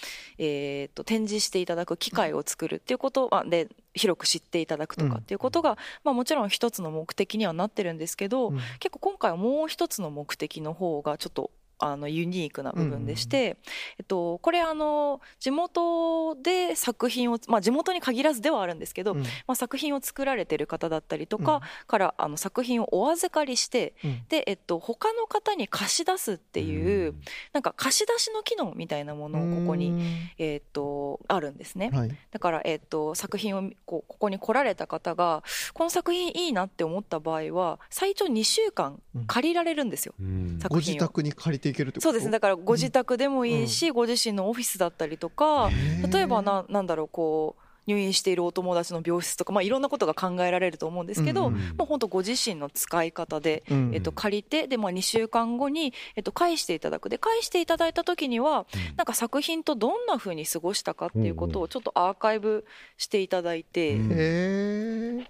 [0.42, 8.60] えー、と展示していただく機会を作るっていうことあで広く知っていただくとかっていうことが、まあ、もちろん一つの目的にはなってるんですけど、うん。
[8.78, 13.56] 結構今回はもう一つの目的の方がちょっとあのユニークな部分でして、
[13.98, 19.22] えっと、これあの地元で作品を、まあ、地元に限らずではあるんですけど、うん。
[19.22, 21.60] まあ、作品を作られてる方だったりとかうん。
[21.86, 24.22] からあの作品をお預かりして、うん。
[24.28, 27.14] で、えっと、他の方に貸し出すっていう、
[27.52, 29.94] なんか貸し出しの機能みたいなものをここに、
[30.38, 31.90] えっと、あるんですね。
[31.92, 32.16] はい。
[32.30, 40.58] だから、えっと、作品をこうここに来られた方がこの作品いいなって思った場合は最長2週間借りられるんですよ、うん。
[40.60, 40.96] 作品を。
[40.96, 42.32] ご自宅に借りていけるそうですね。
[42.32, 45.70] だからご自宅でもいいし、ご自身のオフィスだったりとか
[46.12, 51.60] 例えばななんだろうこう入院しているお友達の病室とか、まあ、いろんなことが考えられると思うんですけど、うんうん。
[51.76, 53.90] もう本当ご自身の使い方で、うん。
[53.94, 57.08] えっと、借りてで、まあ、2週間後に、えっと、返していただく。
[57.08, 62.64] で返していただいた時には、なんか作品とどんな風に過ごしたかっていうことをちょっとアーカイブ
[62.96, 65.26] していただいて、うん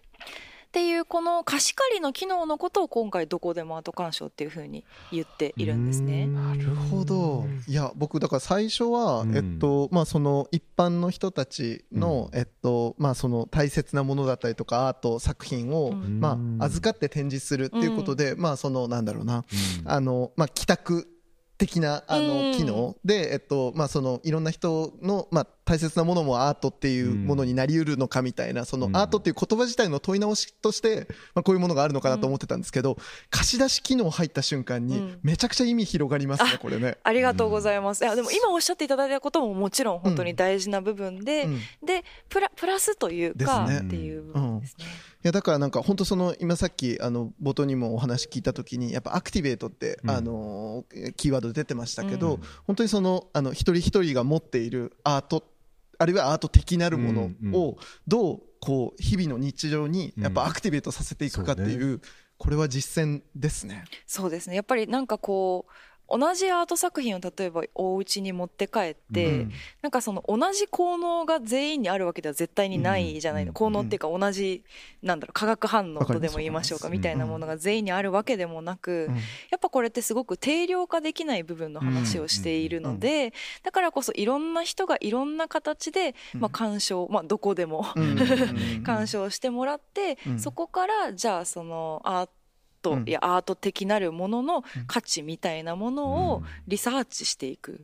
[0.70, 6.28] っていうこの貸し借りの機能のことを今回どこでもアート鑑賞っていう風に言っているんですね。
[6.28, 7.44] なるほど。
[7.66, 9.36] いや僕だから最初は、うん。
[9.36, 16.20] えっとまあその一般の人たちの、えっとまあその大切なものだったりとかアート作品を、うん。
[16.20, 19.44] まあ預かって展示するっていうことで、まあそのなんだろうな。
[19.82, 19.90] うん。
[19.90, 21.08] あのまあ帰宅
[21.60, 22.28] 的なあうん。
[22.28, 22.96] の機能。
[23.04, 28.96] で、えっとまあ、そのいろんな人の、まあ、大切なものもアートっていうものになりうるのかみたいなそのうん。
[28.96, 32.96] アートっていう言葉自体の問い直しとして、まあ、こういうものがあるのかなと思ってたんですけど、
[33.28, 35.18] 貸し出し機能入った瞬間にうん。
[35.22, 36.96] めちゃくちゃ意味広がりますねあこれね。
[37.02, 38.02] ありがとうございます。
[38.02, 41.60] いやでも今おっしゃっていただいたことももちろん本当に大事な部分で、うん。
[41.84, 43.86] でプラプラスというか、ですね。
[43.86, 44.84] っていう部分ですね。
[45.19, 50.10] いやだからなんか本当その今さっきあの冒頭にもお話聞いた時にやっぱアクティベートって、うん。
[50.10, 50.84] あの
[51.16, 52.40] キーワード出てましたけど、うん。
[52.66, 55.44] 本当にそのあの一人一人が持っているアート
[55.98, 57.76] あるいはアート的なるものうんを
[58.08, 62.00] どうこう日々の日常にやっぱアクティベートさせていくかっていう
[62.38, 63.84] これは実践ですね。
[64.06, 64.56] そうですね。
[64.56, 65.72] やっぱりなんかこう
[66.10, 69.52] 同じアート作品を例えばお家に持って帰って、うん。
[69.82, 73.54] なんかその同じ効能が全員にあるわけでは絶対にないじゃないの、うん。
[73.54, 74.64] 効能っていうか同じ
[75.02, 79.16] なんだろう化学反応とでも言いましょうかみたいなものが全員にあるわけでもなく、うん。
[79.16, 79.22] や
[79.56, 88.18] っぱこれってすごく定量化できない部分の話をしているので、だからこそいろんな人がいろんな形で、まあ、鑑賞、まあ、どこでもうん。
[88.84, 90.40] 鑑賞してもらって、うん。
[90.40, 92.32] そこからじゃあそのアート、
[92.84, 93.08] うん。
[93.08, 97.80] いやアート的なるものの価値みたいなものをリサーチしていく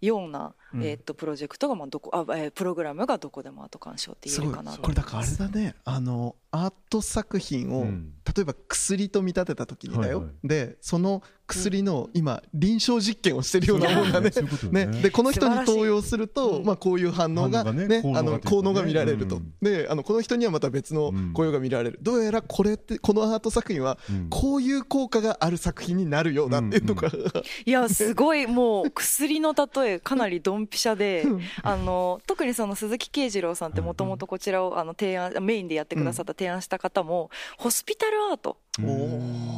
[0.00, 0.82] ような、うん。
[0.84, 4.82] えー、とプロジェクトがまあどこあ、えープログラムがどこでもアート鑑賞って言えるかなと。
[4.82, 5.74] これだからあれだね。
[5.84, 8.12] あのアート作品を、うん。
[8.36, 10.48] 例えば薬と見立てた時にだよ、はいはい。
[10.48, 14.30] でその薬の今臨床実験をしてるようなもんだね。
[14.70, 15.02] ね、ね。
[15.02, 19.52] でこの人に投与すると、うんまあ、こういう反応が,、反応がねね効能があの効能が見られると、うん。
[19.60, 21.32] であのこの人にはまた別のうん。
[21.32, 24.28] 効用が見られる、どうやらこれってこのアート作品はうん。
[24.30, 31.40] こういう効果がある作品になるようだっていうところが、いやすごいもう薬の例えかなりドンピシャでうん。
[31.62, 38.56] あの特にその鈴木慶次郎さんってもともとこちらをあの提案メインでやってくださった提案した方も、ホスピタルアート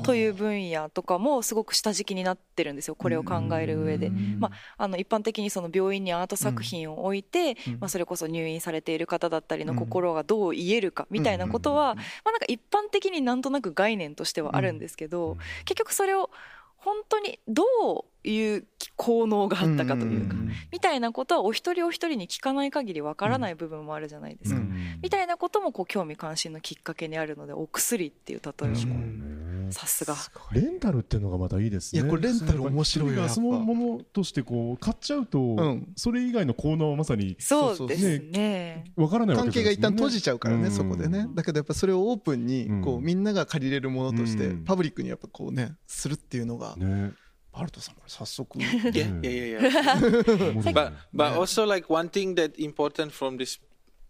[0.04, 4.10] という分野とかもすごく下敷きになってるんですよこれを考える上で。
[4.10, 7.72] まあ、あの一般的にその病院にアート作品を置いて、うん。
[7.80, 9.78] まあ、それこそ入院されている方だったりのうん。
[9.78, 16.30] 心がどう癒えるかみたいなことは、まあ、なんか一般的になんとなく概念としてはあるんですけど、結局それを
[16.76, 24.60] 本当にどういう効能があったかというか、んみたいなことはお一人お一人に聞かない限りわからない部分もあるじゃないですか。
[25.02, 30.14] みたいなこともこう興味関心のきっかけにあるのでお薬っていう例えは確かこにうさすが。
[30.52, 32.02] レンタルっていうのがまたいいですね。
[32.02, 33.34] いやこれレンタル面白いよやっぱやっぱ。
[33.34, 35.92] そのものとしてこう買っちゃうと、ん。
[35.96, 38.84] それ以外の効能はまさにそうですね。
[38.96, 40.70] わからないわけ関係が一旦閉じちゃうからね、うん。
[40.70, 41.26] そこでね。
[41.34, 43.04] だけどやっぱそれをオープンにこう、うん。
[43.04, 44.64] みんなが借りれるものとして、うん。
[44.64, 47.12] パブリックにやっぱこうねするっていうのが、ね。
[47.53, 49.21] バ ルトさんこれ早速 Yeah, Mm.
[49.21, 50.53] yeah, yeah, yeah.
[50.53, 53.59] 面白 い but but also like one thing that important from this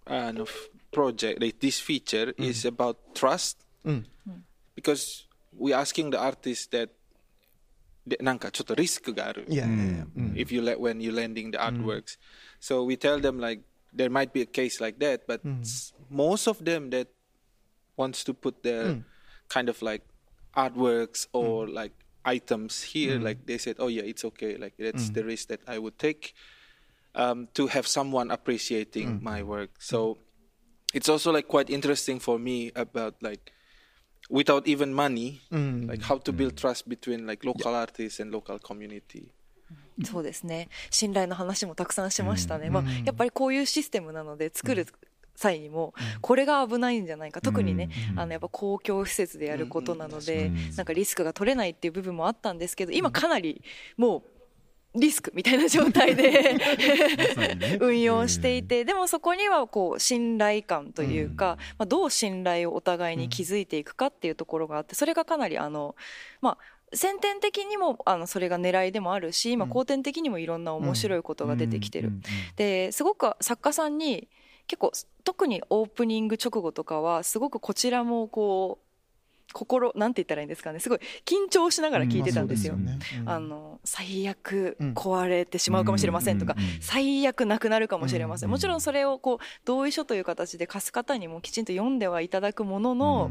[0.06, 4.06] uh, no, f- project, like this feature, is about trust うん、
[4.76, 5.26] because
[5.58, 6.90] we're asking the artist that
[8.08, 12.18] でなんかちょっとリスクがあるいやいやいや、うん if you let when you landing the artworks.
[12.60, 13.62] So we tell them like
[13.96, 17.08] there might be a case like that, but s- most of them that
[17.98, 19.04] wants to put their
[19.48, 20.04] kind of like
[20.56, 21.94] artworks or like
[22.26, 24.58] items here, like they said, oh yeah, it's okay.
[24.58, 26.34] Like that's the risk that I would take
[27.16, 29.72] um, to have someone appreciating my work.
[29.80, 30.18] So
[30.94, 33.52] it's also like quite interesting for me about like
[34.30, 39.32] without even money, like how to build trust between like local artists and local community.
[40.06, 44.88] そうですね信頼の話もたくさんしましたね、まあ、やっぱりこういうシステムなので作る
[45.35, 47.41] 際にもこれが危ないんじゃないか。
[47.41, 53.63] 特にね、あのやっぱ公共施設でやることなので、なんかリスクが取れないっていう部分もあったんですけど今かなり
[53.97, 54.23] もう
[54.95, 56.57] リスクみたいな状態で
[57.81, 65.97] 運用していてでもそこにはこう信頼感というか、まあ、どう信頼をお互いに築いていくかっていうところがあってそれがかなりあの
[66.41, 72.13] まあ先天的にもあのそれが狙いでもあるし今後天的にもいろんな面白いことが出てきてる。
[72.55, 74.29] ですごく作家さんに
[74.67, 74.93] 結構
[75.25, 78.84] 特にオープニング直後とかはすごくこちらもこう
[79.53, 80.81] 心なんて言ったらいいんですかね。
[80.81, 82.75] すごい緊張しながら聞いてたんですよ。
[82.75, 83.23] まあそうですよね。
[83.23, 83.31] うん。
[83.31, 93.31] あの最悪うん壊れてしまうかもしれませんとか、最悪なくなるかもしれません、うんもちろんそれをこう同意書という形で貸す方にもきちんと読んではいただくものの、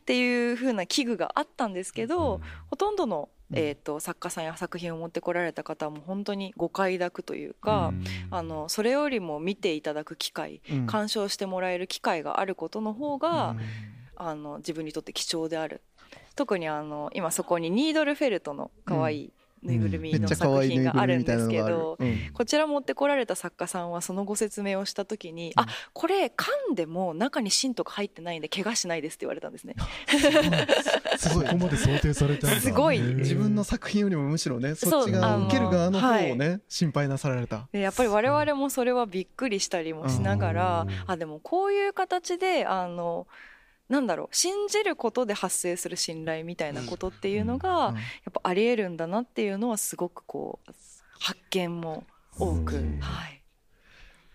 [0.00, 7.92] っていう風な危惧があったんですけど、ほとんどの、えー、と作家さんや作品を持ってこられた方も本当にご快諾というか、
[8.30, 10.86] あのそれよりも見ていただく機会、うん。
[10.86, 13.56] 鑑賞してもらえる機会があることの方が、
[14.26, 15.82] あの自分にとって貴重である。
[16.36, 19.32] 特にあの今そこにニードルフェルトの可愛い
[19.62, 22.18] ぬいぐるみの作品があぐるんですけど、うん。
[22.34, 29.74] こちら持ってこられた作家さんはそのご説明をした時に、あこれ噛んでも中に芯とか入ってないんで怪我しないですって言われたんですね。
[31.16, 33.00] すごいここまで想定されてすごい。
[33.00, 37.68] 自分の作品よりもむしろねそっちが受ける側の方をはね心配なさられた。
[37.72, 43.26] でやっぱり我々もそれはびっくりしたりもしながら、あでもこういう形であの
[43.94, 50.72] なんだろう信じることで発生する信頼みたいなことっていうのが、うんやっぱありえるんだなっていうのはすごくこう
[51.20, 52.04] 発見も
[52.38, 52.98] 多く、うん。
[53.00, 53.42] はい、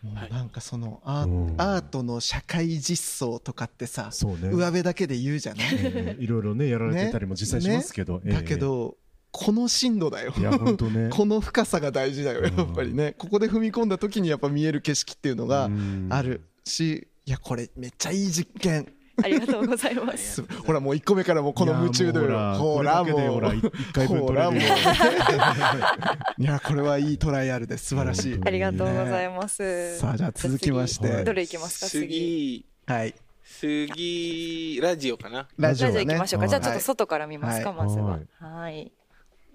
[0.01, 1.47] もうなんかそのアうん。
[1.57, 4.49] ーアートの社会実装とかってさそうね。
[4.49, 5.67] 上辺だけで言うじゃない？
[5.71, 8.95] えーいろいろねやられてたりも実際しますけど、ええだけど
[9.31, 10.33] この深度だよ。
[10.37, 11.09] いや本当ね。
[11.13, 13.13] この深さが大事だよやっぱりね。
[13.17, 15.69] ここで踏み込んだ時にやっぱ見える景色っていうのが
[16.09, 18.91] あるしいやこれめっちゃいい実験
[19.23, 20.35] ありがとうございます。
[20.35, 24.61] すほらもう1個目からもうこの夢中でほらもうほら一回分取れるよ
[26.37, 27.87] いやこれはいいトライアルです。
[27.87, 28.33] 素晴らしい。
[28.35, 31.23] 本ありがとうございます、さあじゃあ続きまして。
[31.23, 31.87] どれいきますか？
[31.87, 32.07] 次。
[32.07, 33.15] 次はい。
[33.43, 35.47] 次ラジオかな。
[35.57, 37.77] ラジオ行きましょうか、じゃあちょっはいと外から見ますか、はい。
[37.77, 38.05] まずは。
[38.11, 38.23] はい。
[38.39, 38.91] はい。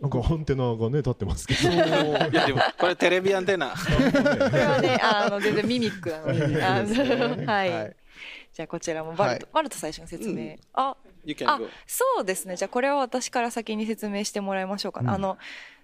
[0.00, 1.70] なんかアンテナがね立ってますけど。
[1.70, 3.70] いやでもこれテレビアンテナ。
[3.72, 3.76] こ
[4.56, 7.46] れはねあの全然ミミックなので。
[7.46, 7.96] はい
[8.54, 12.54] じゃあこちらもバルト、はバルト最初の説明、あ You can あ go そうですね。
[12.54, 15.10] じゃあこれは私から先に説明してもらいましょうか、うん。
[15.10, 15.36] あの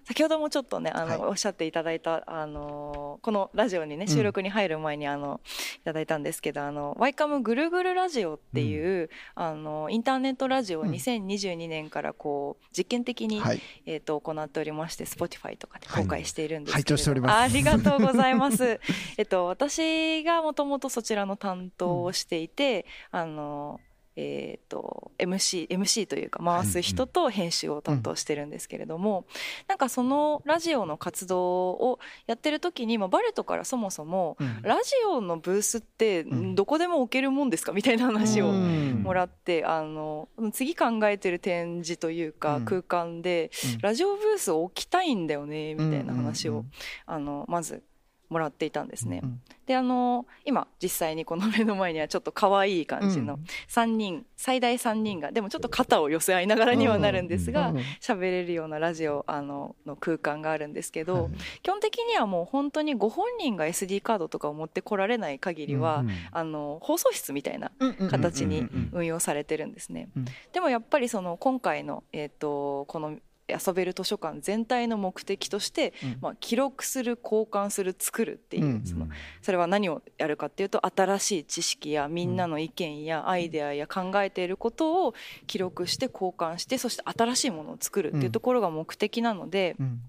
[0.05, 1.29] 先ほどもちょっとねあの、はい。
[1.29, 5.41] おっしゃっていただいたあのこのラジオにね収録に入る前にあの、
[5.77, 10.91] いただいたんですけどあのワイカムぐるぐるラジオっていう、あのインターネットラジオをうん。
[10.91, 13.61] 2022年からこう実験的に、はい。
[13.85, 17.35] えー、と行っておりまして Spotify とかで公開しているんですけれど、はい拝聴しております。
[17.35, 18.79] ありがとうございます。
[19.17, 23.79] えっと私がもともとそちらの担当をしていて、あの
[24.15, 29.25] えー、と MC, MC というか回す人と編集を担当してるんですけれども、
[29.67, 31.41] なんかそのラジオの活動
[31.71, 34.61] をやってる時に、まあ、バレトからそもそもうん。
[34.63, 36.55] ラジオのブースってん。
[36.55, 37.71] どこでも置けるもんですか？
[37.71, 39.01] みたいな話をうん。
[39.03, 42.65] もらって、あの次考えてる展示というかうん。
[42.65, 43.79] 空間で、うん。
[43.79, 46.71] ラジオブースを置きたいんだよねみたいな話を、うんうん。
[47.05, 47.83] あのまず
[48.31, 49.19] もらっていたんですね。
[49.21, 53.43] うんであの今実際にこの目の前にはちょっと可愛い感じのうん。
[53.69, 67.71] 3人、最大3人がでもちょっと肩を寄せ合いながらにはなるんですがうん喋、れるようなラジオあのの空間があるんですけど、はい基本的にはもう本当にご本人が SD カードとかを持ってこられない限りは、あの放送室みたいな
[68.09, 70.09] 形に運用されてるんですね。
[70.17, 70.25] うん。
[70.51, 73.17] でもやっぱりその今回の、えー、とこの
[73.51, 76.17] 遊べる図書館全体の目的として、うん。
[76.21, 78.85] まあ、記録する交換する作るっていう、うん。
[78.85, 79.07] その
[79.41, 85.13] それは何をやるかっていうと新しい知識やみんなの意見やアイデアや考えていることを
[85.47, 90.01] 記録して交換してそして新しいものを作るっていうところが目的なので、うん。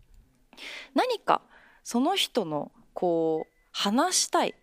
[0.94, 1.42] 何か
[1.84, 4.61] その人のこう話したいうん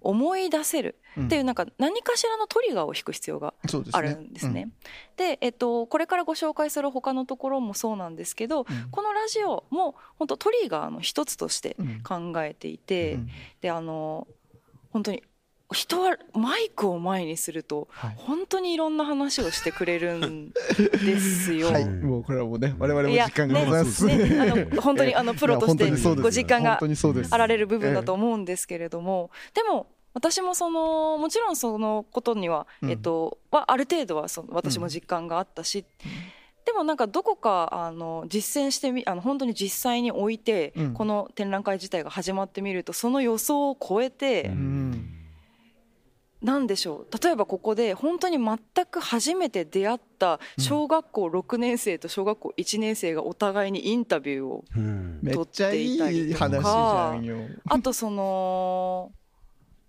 [0.00, 0.96] 思い出せる。
[1.20, 3.52] っていうなんか何かしらのトリガーを引く必要が
[3.92, 4.70] あるんですね。
[5.16, 8.90] で、えっと、これからご紹介する他のところもそうなんですけど、うん。
[8.90, 12.02] このラジオも本当トリガーの一つとしてうん。
[12.02, 13.28] 考えていて、うん。
[13.60, 14.28] であの
[14.92, 15.22] 本当に
[15.72, 18.14] 人はマイクを前にするとはい。
[18.16, 21.68] 本当にいろんな話をしてくれるんですよ。
[21.68, 24.04] はい、もうこれはもうね、我々もいや実感がございます。
[24.06, 25.90] ねねあの 本当にあのプロとして
[26.20, 26.80] ご実感が
[27.30, 32.90] あられる部分だと思うんですけれども、でも私もそのもちろんそのことには、うん。
[32.90, 35.84] えっとはある程度はその私も実感があったし、
[36.64, 40.94] でもなんかどこかあの実践してみあの本当に実際に置いて、うん。
[40.94, 45.16] この展覧会自体が始まってみるとその予想を超えて、うん
[46.42, 47.22] なんでしょう。
[47.22, 54.64] 例えばここで本当に全く初めて出会った小学校6年生と小学校1年生がお互いにインタビューを
[55.22, 57.36] めっちゃいい話じゃんよ。
[57.68, 59.12] あとその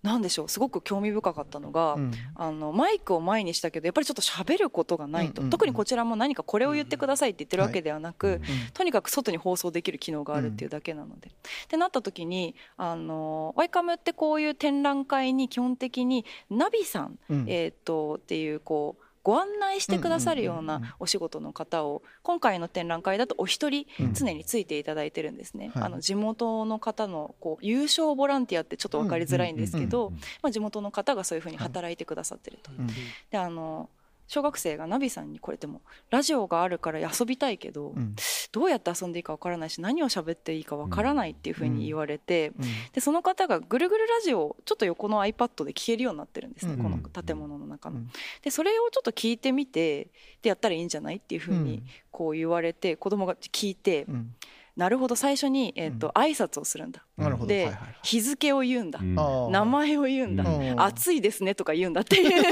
[0.04, 2.12] なんでしょうすごく興味深かったのが、うん。
[2.36, 5.49] あのマイクを前にしたけどやっぱりちょっと喋ることがないと、うんうんうん。
[5.52, 8.39] 特にこちらも何かこれを言ってくださいって言ってるわけではなく、はい。
[8.74, 11.30] とにかく外に放送できる機能があるっていうだけなので。
[11.30, 11.32] っ
[11.68, 17.45] てなった時にあのワイカムってこういう展覧会に基本的にナビさん、うん。
[17.47, 24.14] えー、とっていうこうご案内してくださるようなお仕事の方を今回の展覧会だとお一人うん。
[24.14, 25.72] 常についていただいてるんですね。
[25.74, 25.84] はい。
[25.84, 30.12] あの地元の方のこう優勝ボランティアってちょっと分かりづらいんですけど、
[30.42, 32.72] まあ、地元の方がそういうふうに働いてくださってると。
[32.72, 32.88] うん。
[33.30, 33.90] であの
[34.32, 38.16] 小学生がナビさんにこれでもラジオがあるから遊びたいけど、うん。
[38.54, 42.66] どうやって遊んでいいかわからないし何を喋っていいかわからないっていうふうに言われて、うん。
[42.94, 46.84] でその方がぐるぐるラジオをちょっと横の iPad で聞けるようになってるんですね、うん。
[46.84, 47.98] この建物の中の。
[47.98, 48.10] うん。
[48.42, 50.08] でそれをちょっと聞いてみて
[50.42, 51.84] でやったらいいんじゃないっていうふうにうん。
[52.10, 54.34] こう言われて子供が聞いて、うん
[54.76, 57.06] なるほど最初に、えーと挨拶をするんだ。
[57.18, 57.48] なるほど。
[57.48, 59.50] で、はいはい日付を言うんだ、あー。
[59.50, 60.82] 名前を言うんだ、うん。
[60.82, 62.44] 暑いですねとか言うんだっていう。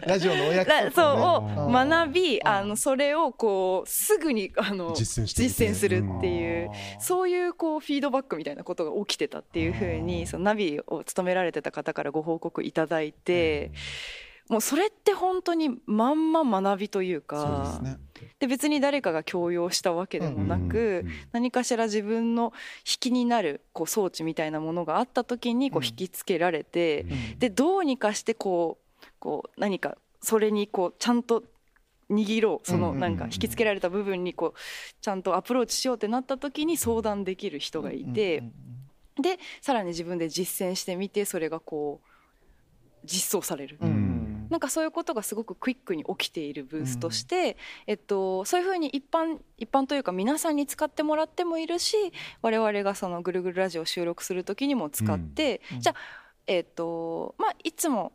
[0.06, 1.54] ラジオのお約ら束をね。
[1.54, 1.72] そうをうん。
[1.72, 2.48] 学びうん。
[2.48, 5.54] あのそれをこうすぐにあの実践してみて。
[5.54, 7.00] 実践するっていううん。
[7.00, 13.72] そういうこうフィードバックみたいなことが起きてたっていうふうにそのナビを務められてた方からご報告いただいて
[14.48, 17.98] もうそれって本当にまんま学びというそうでかすね。
[18.38, 25.86] で別に誰かが強要したわけでもなく何かしら自分の引きになるこう装置みたいなものがあった時にこううん。
[25.86, 27.38] 引きつけられてうん。
[27.38, 31.44] でどうにかしてこうこう何かそれにこうちゃんと
[32.10, 34.58] 握ろうそのうんなんか引きつけられた部分にこう
[35.00, 38.52] ちゃんとアプローチしようってなった時に相談できる人がいてうん
[39.22, 42.06] でさらに自分で実践してみてそれがこう
[43.04, 43.78] 実装される。
[43.80, 44.09] うんうん
[44.50, 51.96] なんかそういうことがすごくクイックに起きているブースとして、えっと、そういうふうに一般一般というか皆さんに使ってもらってもいるし
[52.42, 55.80] 我々がそのぐるぐるラジオを収録する時にも使って、うん。
[55.80, 55.96] じゃあ、
[56.46, 58.12] えっとまあ、いつも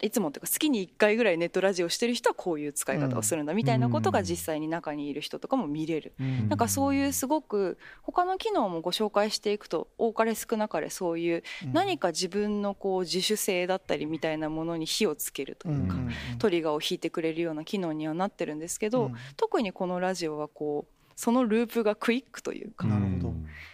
[0.00, 6.12] いつもというか月に1回ぐらいネットラジオしてる人はこういう使い方をするんだみたいなことが実際に中にいる人とかも見れる。
[6.20, 6.48] うん。
[6.48, 11.42] なんかそういうすごく他の機能もご紹介していくと多かれ少なかれそういう
[11.72, 16.10] 何か自分のこう自主性だったりみたいなものに火をつけるというか、うん。
[16.38, 19.14] トリガーを引いてくれるような機能にはなってるんですけど、うん。
[19.36, 22.86] 特にこのラジオはこうそのループがクイックというか、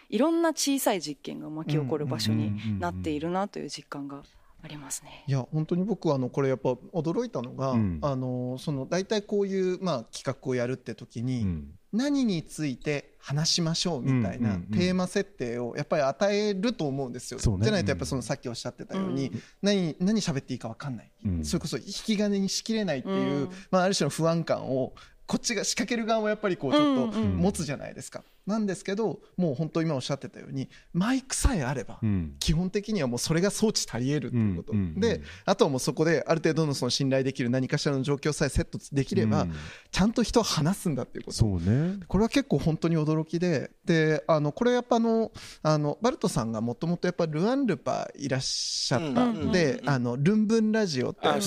[0.08, 4.22] いろんな小さい実験が巻き起こる場所になっているなという実感が
[4.64, 5.24] ありますね。
[5.26, 7.98] いや本当に僕はあのこれやっぱ驚いたのが、うん。
[8.00, 11.70] あのその大体こういうまあ企画をやるって時に、うん。
[11.92, 17.38] 何について話しましょうみたいなうんうんうんテーマ設定をやっぱり与えると思うんですよ。
[17.38, 17.64] そうね。
[17.64, 19.42] じゃないとやっぱそのさっきおっしゃってたように、うん。
[19.60, 21.44] 何何喋っていいか分かんない、うん。
[21.44, 23.50] それこそ引き金にしきれないっていう、うん。
[23.70, 24.94] まあ、ある種の不安感を
[25.26, 27.36] こっちが仕掛ける側もやっぱりこうちょっとうんうん。
[27.36, 28.24] 持つじゃないですか。
[28.46, 32.36] なんですけどもう本当今おっしゃってたようにマイクさえあれば、うん。
[32.38, 35.00] 基本的にはもうそれが装置足りえるっていうこと、うんうんうん。
[35.00, 39.54] であとはもうそこである程度のその信頼できる何かしらの状況さえセットできれば、うん。
[39.90, 41.36] ちゃんと人は話すんだっていうこと。
[41.36, 42.00] そうね。
[42.08, 45.32] これは結構本当に驚きでであのこれやっぱあの
[45.62, 51.40] あのバルトさんがもともとやっぱルアンルパいらっしゃったんで、うんうんうんあのルンブンラジオってラ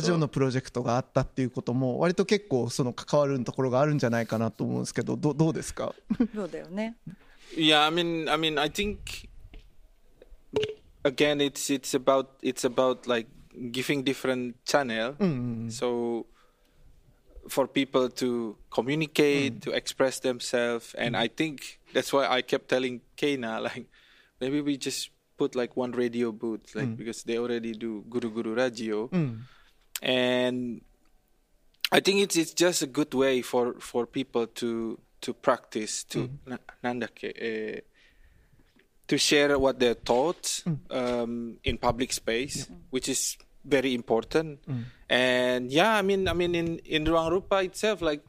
[0.00, 5.94] ジオのプロジェクトがあったっていうことも割と結構その関わるところがあるんじゃないかなと思うんですけどどどうですか？
[6.33, 6.95] そうだよね。
[7.55, 9.29] Yeah, I mean, I mean, I think
[11.03, 13.27] again, it's it's about it's about like
[13.71, 15.15] giving different channel.
[15.19, 16.25] うんうん So
[17.47, 23.01] for people to communicate, to express themselves, and I think that's why I kept telling
[23.15, 23.85] Kena like
[24.41, 28.55] maybe we just put like one radio booth, like because they already do Guru Guru
[28.55, 29.45] Radio, うん
[30.01, 30.81] and
[31.91, 36.28] I think it's it's just a good way for for people to to practice to
[36.28, 36.38] mm.
[36.46, 37.80] na- nandake, eh,
[39.06, 40.78] to share what their thoughts mm.
[40.90, 44.62] um, in public space, which is very important.
[44.66, 44.84] Mm.
[45.08, 48.22] And yeah, I mean, I mean, in in Ruang Rupa itself, like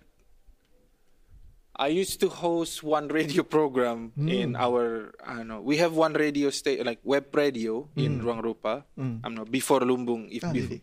[1.75, 6.13] I used to host one radio program in our, I don't know, we have one
[6.13, 8.85] radio station, like web radio in Ruang Rupa.
[8.97, 10.77] I'm not before Lumbung, if Ah, before.
[10.77, 10.81] really?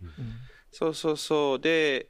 [0.70, 2.04] So so so they,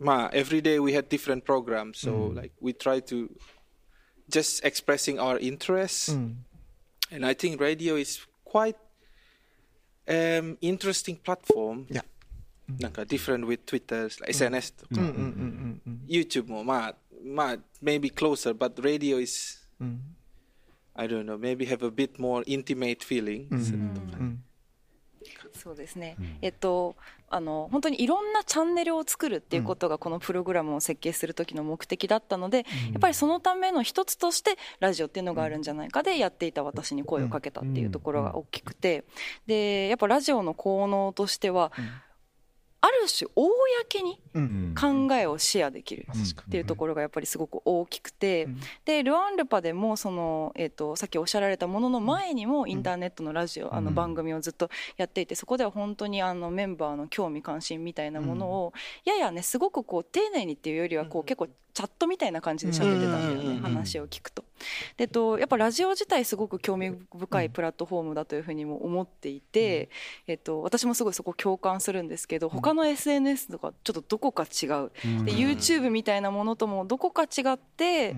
[0.00, 1.98] ma every day we had different programs.
[1.98, 3.30] So like we try to
[4.28, 8.76] just expressing our interests, and I think radio is quite
[10.08, 11.86] um interesting platform.
[11.90, 12.02] Yeah.
[12.80, 16.94] なんか different with Twitter, like SNS とか、うんうんうんうん YouTube もまあ
[17.24, 20.00] まあ maybe closer, but radio is うん
[20.98, 23.48] I don't know, maybe have a bit more intimate feeling.
[25.69, 26.95] うんそうですね、えっと
[27.33, 32.63] あの本当にいろんなチャンネルを作るっていうことがこのプログラムを設計する時の目的だったので、や
[32.97, 39.05] っぱりそのための一つとしてラジオっていうのがあるんじゃないかでやっていた私に声をかけたっていうところが大きくて。
[39.47, 41.71] でやっぱラジオの効能としては、
[42.81, 44.75] ある種公にうん。
[44.79, 48.47] 考えをシェアできるっていうところがやっぱりすごく大きくて、
[48.85, 58.73] でルアンルパでもその、えー、とさっきおっしゃられたものの前にもインターネットのラジオ、あの番組をずっとやっていてそこでは本当にあのメンバーの興味関心みたいなものを、
[59.05, 64.43] ややねすごくこう丁寧にっていうよりはこう、結構チャットみたいな感じで喋ってたんだよね、うん話を聞くと。
[64.97, 69.89] でとやっぱラジオ自体すごく興味深いプラットフォームだというふうにも思っていて、
[70.27, 74.91] えっと、私もすごいそこ共感するんですけど他の SNS とかちょっとどこか違う、
[75.25, 78.15] で YouTube みたいなものともどこか違って、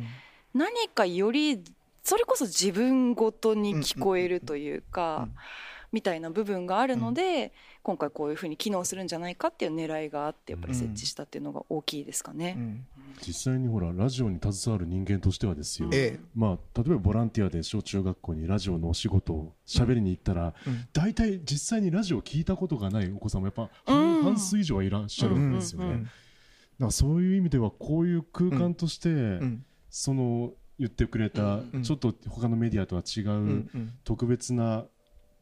[0.54, 1.64] 何かより
[2.04, 5.30] それこそ自分ごとに聞こえるというか、
[5.94, 12.56] みたいな部分があるので、今回こういうふうに機能するんじゃないかっていう狙いがあってやっぱり設置したっていうのが大きいですかね。
[12.58, 12.86] うん。
[13.26, 16.20] 実際にほらラジオに携わる人間としてはですよ、ええ。
[16.36, 20.88] まあ、例えばボランティアで小中学校にラジオのお仕事を喋りに行ったら、うん。
[20.92, 24.24] 大体実際にラジオを聞いたことがないお子さんもやっぱ半,、うん。
[24.24, 25.92] 半数以上はいらっしゃるんですよね、うん。
[25.92, 26.04] うん。
[26.04, 26.14] だか
[26.86, 29.66] らそういう意味ではこういう空間として、うん。
[29.90, 31.84] その言ってくれた、うん。
[31.84, 33.70] ちょっと他のメディアとは違う、うん。
[33.74, 33.94] うん。
[34.04, 34.86] 特別な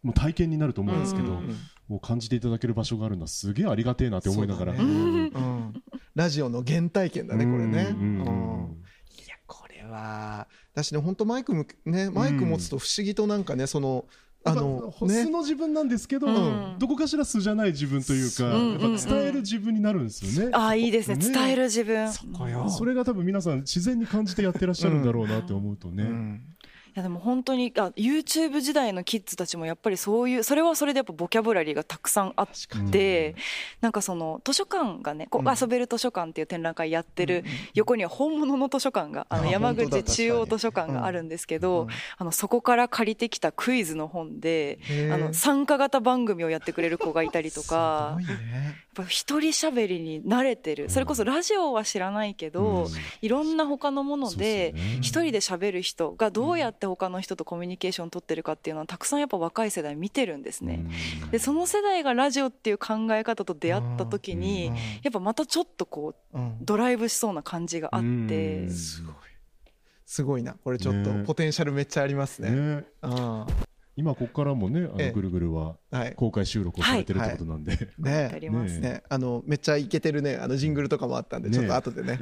[0.04, 1.56] もう体験になると思うんですけど、うん
[1.88, 4.74] もう感じていただける場所があるのはすげえありがてえなって思いながら、
[6.16, 7.82] ラジオの原体験だねこれね。
[7.84, 14.06] いやこれはだしね本当マイクむねマイク持つと不思議となんかねその
[14.46, 16.76] あの素ねの自分なんですけど、うん。
[16.80, 18.72] どこかしら素じゃない自分というか、うん。
[18.72, 20.52] やっぱ伝える自分になるんですよね。
[20.54, 21.18] ああいいですね。
[21.18, 22.10] 伝える自分。
[22.34, 22.70] こよ。
[22.70, 26.04] それが多分皆さん自然に感じてやってらっしゃるんだろうなって思うとね。
[26.04, 26.42] うん
[26.94, 32.48] やでも本当にあ YouTube 時代のキッズたちもやっぱりそういうそれはそれでやっぱボキャブラリーがたくさんあっ
[32.92, 33.36] て
[33.80, 41.88] なんかその図書館がねこう遊べる図書館っていう展覧会やってる横には本物の図書館があのあ山口中央図書館があるんですけど
[42.18, 44.80] あのそこから借りてきたクイズの本で
[45.12, 50.90] あの参加型番組をやってくれる子がいたりとかやっぱ一人喋りに慣れてる。
[50.90, 52.88] それこそラジオは知らないけど、
[53.22, 60.86] いろんな他のもので一人で喋る人がどうやって他の人とコミュニケーション取ってるかっていうのはたくさんやっぱ若い世代見てるんですね。
[61.32, 64.76] でその世代がラジオっていう考え方と出会った時にうん。
[64.76, 66.58] やっぱまたちょっとこううん。
[66.62, 68.06] ドライブしそうな感じがあって。
[68.06, 68.70] うん。
[68.70, 69.16] すごい。
[70.06, 70.56] すごいな。
[70.64, 71.24] これちょっとね。
[71.24, 72.52] ポテンシャルめっちゃありますね。
[72.52, 72.84] ね。
[73.02, 73.48] あ
[74.02, 75.08] 今ここからもねあええ。
[75.10, 75.76] のぐるぐるは
[76.16, 78.80] 公開収録をされてるってことなんで、ねあります。
[78.80, 80.38] ねね、あのめっちゃイケてるね。
[80.42, 82.20] あのジングルとかもあったんで、ねちょっと後で ね。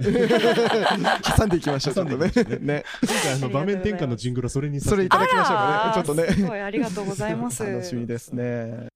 [1.37, 2.31] 挟んでいきましょうちょっとね。
[2.59, 2.83] ね。
[3.01, 6.03] 今回あの場面転換のジングルはそれにそれいただきましょうあかね。
[6.03, 6.33] ちょっとね。
[6.33, 7.63] すごいありがとうございます。
[7.63, 8.89] 楽しみですね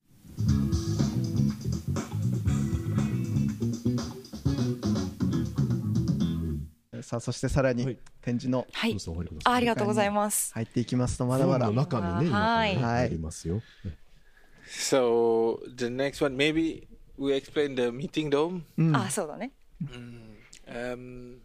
[7.03, 8.99] さあそしてさらにはい展示のはいどう。
[8.99, 10.53] ぞお入りくださいあありがとうございます。
[10.53, 13.61] 入っていきますとまだまだ中にね今はいりますよ、
[14.67, 16.87] So the next one, maybe
[17.17, 18.61] we explain the meeting dome.
[18.77, 19.51] うんあ、そうだね。
[20.67, 21.39] Um,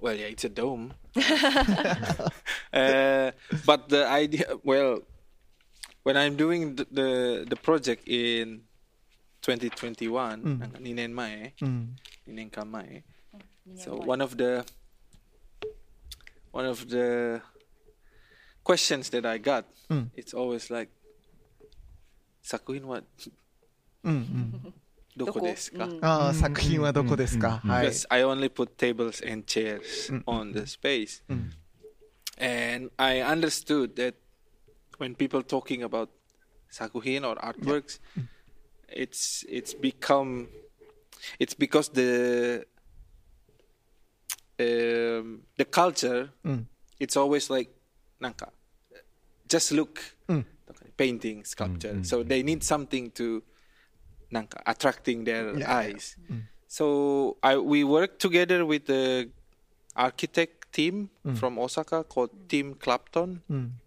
[0.00, 0.92] well, yeah, it's a dome.
[2.72, 3.30] uh,
[3.64, 5.00] but the idea, well,
[6.02, 8.62] when I'm doing the the, the project in
[9.42, 10.62] 2021, Mm.
[10.62, 11.96] ang ninen mae, うん、
[12.26, 13.02] ninen ka mae.
[13.76, 14.64] So one of the
[16.54, 17.42] one of the
[18.62, 20.08] questions that I got, Mm.
[20.16, 20.88] it's always like,
[22.42, 23.04] sakuin what
[24.04, 24.74] うんうん、
[25.16, 25.84] どこですか?
[25.86, 30.22] うんああ作品はどこですか、うんはい、because I only put tables and chairs Mm.
[30.26, 31.22] on the space.
[31.28, 31.50] Mm.
[32.38, 34.14] And I understood that
[34.98, 36.10] when people talking about
[36.70, 38.00] sakuhin or artworks,
[38.88, 40.48] it's it's become
[41.38, 42.66] it's because the
[44.59, 46.67] um, the culture うん、
[46.99, 47.69] it's always like
[48.19, 48.49] nanka
[49.47, 50.45] just look うん、
[50.97, 53.41] painting sculpture Mm, mm, so they need something to
[54.31, 55.77] nanka attracting their Yeah, yeah.
[55.77, 56.17] eyes
[56.67, 59.29] so I we work together with the
[59.95, 63.79] architect team from Osaka called Team Clapton うん、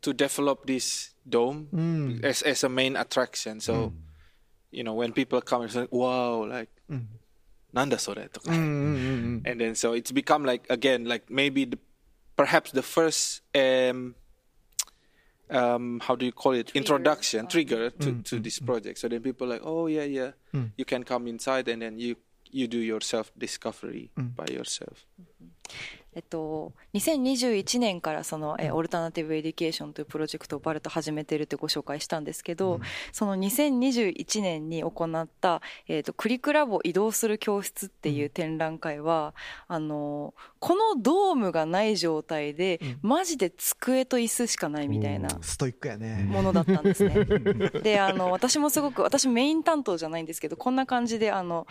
[0.00, 2.24] to develop this dome Mm.
[2.24, 3.92] as as a main attraction so
[4.72, 7.08] you know when people come it's like wow like うん、
[7.72, 11.78] nanda sore とかうん、うん、うん、 and then so it's become like again like maybe the,
[12.36, 14.14] perhaps the first um
[15.50, 19.46] um how do you call it introduction trigger to, to this project so then people
[19.46, 20.70] are like oh yeah yeah Mm.
[20.78, 22.16] you can come inside and then you
[22.50, 25.04] you do your self discovery by yourself
[26.15, 39.33] えっと、2021年からその、えーオルタナティブ・エデュケーションというプロジェクトをバルト始めてるってご紹介したんですけど、その2021年に行った、えー、とクリクラボ移動する教室っていう展覧会は、
[39.67, 47.25] あのこのドームがない状態で、マジで机と椅子しかないみたいなストイックやね、ものだったんですね。
[47.83, 51.67] であの私もすごく私メイン担当じゃないんですけどこんな感じであの、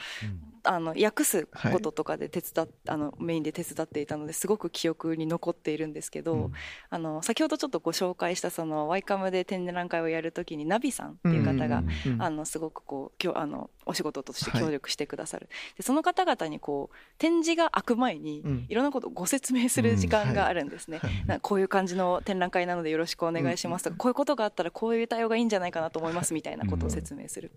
[0.64, 6.50] あの訳すこととかで手伝っ、あのメインで手伝っていたのですごく記憶に残っているんですけど、
[6.90, 18.66] あの先ほどちょっとご紹介したそのワイカムで展覧会をやるときにナビさんっていう方が、うんあのすごくこうきょあのお仕事として協力してくださる、でその方々にこう展示が開く前に、うん。
[18.68, 20.34] いろんなことをご説明する時間うん。
[20.34, 27.50] があるんですね、なんかこういう感じの展覧会なのでよろしくお願いしますとか、こういうことがあったらこういう対応がいいんじゃないかなと思いますみたいなことを説明する、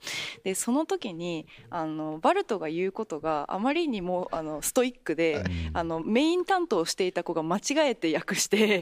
[0.43, 5.43] でその時にあのバルトが言うことがあまりにもあのストイックで、
[5.73, 8.81] あのメイン担当をしていた子が間違えて訳して、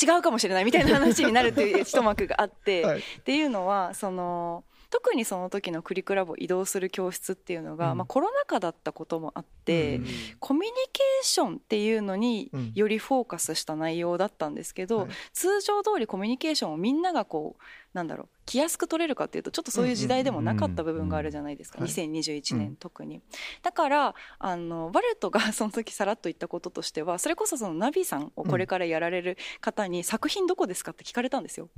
[0.00, 3.00] 違うかもしれないみたいな話になるという一幕があって、 はい。
[3.00, 10.00] っていうのはその特にその時のクリクラボ移動する教室っていうのが、まあ、コロナ禍だったこともあって、
[10.40, 12.72] コミュニケーションっていうのにうん。
[12.74, 15.08] よりフォーカスした内容だったんですけど、はい。
[15.32, 23.20] 通常通りコミュニケーションをみんながこうなんだろう気安く取れるかっていうとちょっとそういう時代でもなかった部分があるじゃないですか、うんうん2021年特に。
[23.62, 31.68] だからあのバレットが その時さらっと言ったこととしてはそれこそそのナビさんをこれからやられる方に、作品どこですかって聞かれたんですよ。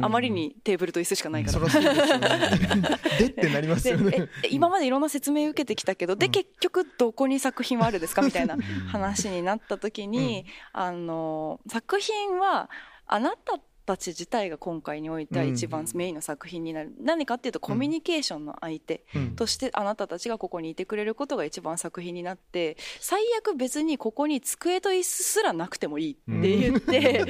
[0.00, 1.68] あまりにテーブルと椅子しかないから。
[3.18, 8.56] でってなりますでよねえ今までいろんな説明受けてきたけど、で結局どこに作品はあるんですかみたいな
[8.90, 12.70] 話になった時に、あの作品は
[13.06, 19.30] あなたたち自体が今回においては一番メインの作品になる、何かっていうとコミュニケーションの相手うん。
[19.34, 27.24] としてあなたたちがここにいてくれることが一番作品になって最悪別にここに机と椅子すらなくてもいいって言って、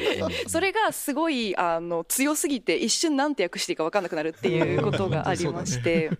[0.48, 6.10] それがすごいあの強すぎて一瞬なんて訳していいか分かんなくなるっていうことがありまして。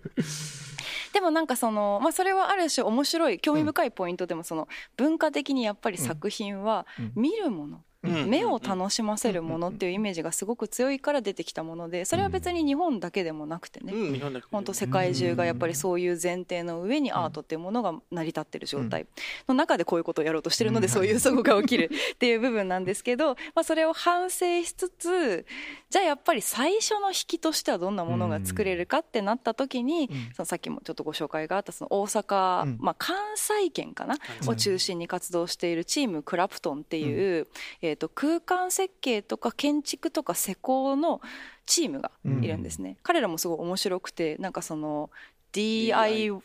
[1.11, 6.85] でもなんかその、まあ、それはある種面白い興味深いポイントでもその文化的にやっぱり作品は
[7.15, 14.19] 見るもの、うん目を楽しませるものっていうイメージがすごく強いから出てきたものでそれは別に日本だけでもなくてね、うん日
[14.51, 19.05] 本当世界中がやっぱりそういう前提の上にアートっていうものが成り立ってる状態。
[19.47, 25.45] の中でこういうことをやろうとしてるのでそういう齟齬が起きるっていう部分なんですけど、まあ、それを反省しつつ
[25.89, 32.77] じゃあやっぱり最初の引きとしてはどんなものが作れるかってなった時にそのさっきもちょっとご紹介があったその大阪、うん。
[32.79, 34.17] まあ、関西圏かな？
[34.47, 37.47] を中心に活動しているチームクラプトンっていう、
[37.81, 41.21] えー、と空間設計とか建築とか施工の
[41.65, 45.09] チームがいるんですね、彼らもすごい面白くてなんかその
[45.53, 46.41] DIT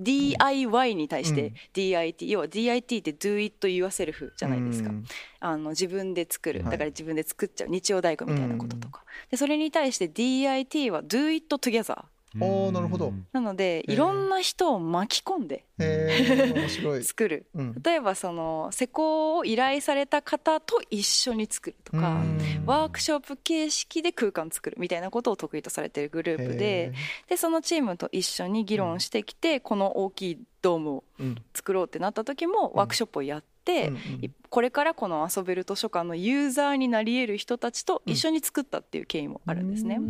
[0.00, 5.04] DIY に対して DIT、要は DIT って Do It Yourself じゃないですか、うん。
[5.40, 6.62] あの自分で作る。
[6.62, 6.70] はい。
[6.72, 7.68] だから自分で作っちゃう。
[7.68, 12.04] 日曜大工みたいなこととか、でそれに対して DIT は Do It Together
[12.38, 13.12] おーなるほど。
[13.32, 17.02] なのでいろんな人を巻き込んでへえ面白い。
[17.04, 17.46] 作る。
[17.54, 17.82] うん。
[17.82, 22.38] 例えばその施工を依頼された方と一緒に作るとか、うん。
[22.66, 26.92] ワークショップ形式で空間作るみたいなことを得意とされているグループでへ
[27.30, 31.04] でそのチームと一緒に議論してきて、この大きいドームを
[31.54, 33.92] 作ろうってなった時もワークショップをやって、
[34.48, 40.00] これからこの遊べる図書館のユーザーになり得る人たちと一緒に作ったっていう経緯もあるんですね。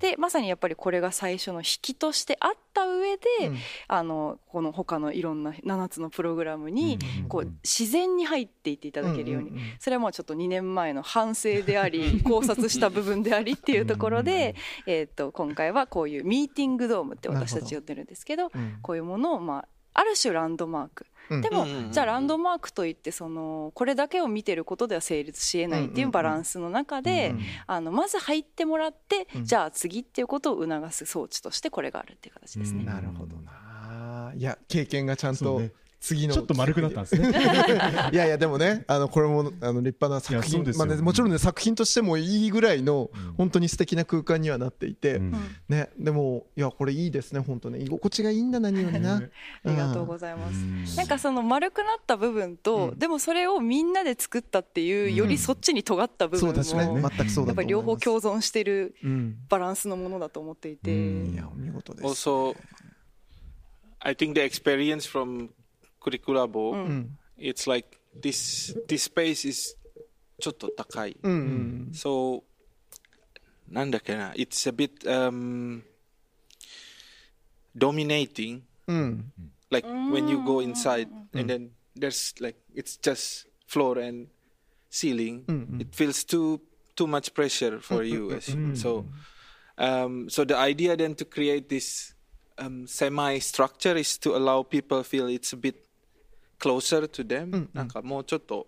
[0.00, 3.56] でまさにやっぱりこれが最初の引きとしてあった上で、うん。
[3.86, 14.54] あのこの他のいろんな7つのプログラムにこう自然に入っていっていただけるように、それはもうちょっと2年前の反省であり 考察した部分でありっていうところで、
[14.86, 18.78] えー、と今回はこういうミーティングドームって私たち呼んでるんですけどうん。
[18.82, 21.06] こういうものを、まあ、ある種ランドマーク。
[21.30, 21.40] うん。
[21.40, 27.34] でも、うんうんうんじゃあランドマークといってそのこれだけを見てることでは成立しえないっていうバランスの中で、
[27.66, 29.44] あのまず入ってもらって、うん。
[29.44, 32.84] じゃあ次っていうことを促す装置としてこれがあるっていう形ですね。
[32.84, 34.32] なるほどな。
[34.36, 35.62] いや経験がちゃんと
[36.00, 37.28] 次のちょっと丸くなったんですね。
[38.12, 40.64] いやいやでもねあのこれもあの立派な作品。
[40.76, 43.34] まあねもちろんね作品としてもいいぐらいのうん。
[43.34, 45.34] 本当に素敵な空間にはなっていて、うん。
[45.68, 49.30] ねでもいやこれいいですね本当ね居心地がいいんだ何よりな、ね
[49.64, 50.56] ありがとうございます。
[50.56, 50.84] うん。
[50.96, 52.98] なんかその丸くなった部分と、うん。
[52.98, 55.14] でもそれをみんなで作ったっていう、うん。
[55.14, 56.86] よりそっちに尖った部分も、そうですね。
[56.86, 59.36] 全くそうだやっぱり両方共存してるうん。
[59.50, 61.34] バランスのものだと思っていて、うん。
[61.34, 62.28] いやお見事です。
[62.28, 62.56] Also,
[64.00, 65.50] I think the experience from
[66.01, 69.75] Kurikulabo, うん it's like this this space is
[70.39, 71.17] ちょっと高い。
[71.21, 72.43] うんうん So,
[73.69, 75.81] なんだっけな It's a bit um,
[77.75, 78.61] dominating.
[78.87, 79.31] うん、
[79.71, 84.27] Like when you go inside and then there's like it's just floor and
[84.89, 85.43] ceiling.
[85.47, 85.81] Mm-mm.
[85.81, 86.61] It feels too
[86.95, 88.31] too much pressure for you.
[88.31, 88.45] As
[88.79, 89.05] So,
[89.77, 92.13] um, so the idea then to create this
[92.57, 95.85] um, semi structure is to allow people feel it's a bit
[96.59, 97.69] closer to them.
[97.73, 98.67] なんかもうちょっと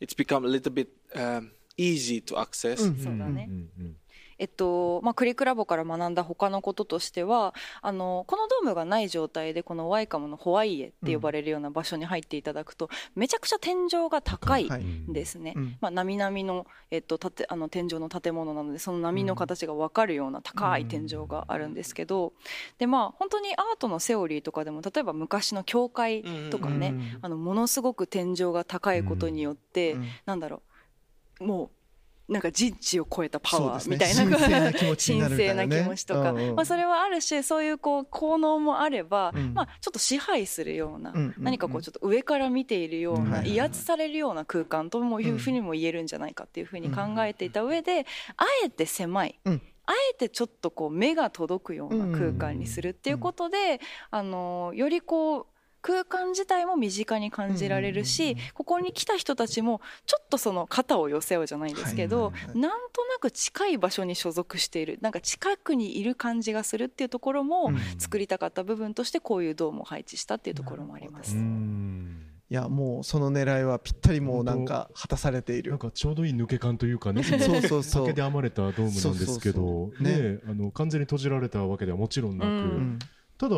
[0.00, 2.76] it's become a little bit um, easy to access.
[3.02, 3.46] そうだね。
[3.48, 3.96] うんうん
[4.37, 15.77] えっとまあ、クリクラボから学んだ他のこととしてはあのこのドームがない状態でこのワイカムのホワイエって呼ばれるような場所に入っていただくと、めちゃくちゃ天井が高いはいんですね、うん。
[15.79, 22.33] まあ、並々の,、えっと、たてあの天井の建物なのでその波の形が分かるような高い天井があるんですけど、
[22.77, 27.19] でまあ本当にアートのセオリーとかでも例えば昔の教会とかね、うん。
[27.21, 30.07] あのものすごく天井が高いことによって、うん。
[30.25, 30.61] なんだろ
[31.39, 31.69] うもう
[32.27, 34.23] なんか人知を超えたパワーみたいな。
[34.23, 36.55] 神聖な気持ち神聖な気持ちとか、うんうん。
[36.55, 39.53] まあ、それはある種そういうこう効能もあれば、うん。
[39.53, 41.43] まあ、ちょっと支配するような、うんうんうん。
[41.43, 48.05] 何かこうちょっと上から見ているような、うん威圧されるような空間ともいうふうにも言えるんじゃないかっていうふうに考えていた上で、
[48.37, 49.39] あえて狭い。
[49.45, 49.61] うん。
[49.85, 55.45] あえてちょっとこう目が届くような空間にするっていうことで、あのよりこう
[55.85, 67.77] 空間自体も身近に感じられるし、ここに来た人たちもちょっとその肩を寄せ合うじゃないですけど、はいはいはいなんとなく近い場所に所属しているなんか近くにいる感じがするっていうところもうん。
[67.99, 71.35] 作りたかった部分としてこういうドームを配置したっていうところもあります。
[71.35, 72.25] うん。
[72.49, 75.71] いやもうその狙いはぴったりもうなんか果たされている。
[75.71, 77.21] なんかちょうどいい抜け感というかね。
[77.23, 78.05] そうそうそう。
[78.07, 80.03] 竹で編まれたドームなんですけどそうそうそう。
[80.03, 80.39] ね。
[80.47, 82.99] あの完全に閉じられたわけではもちろんなく、うんうん。
[83.37, 83.55] ただ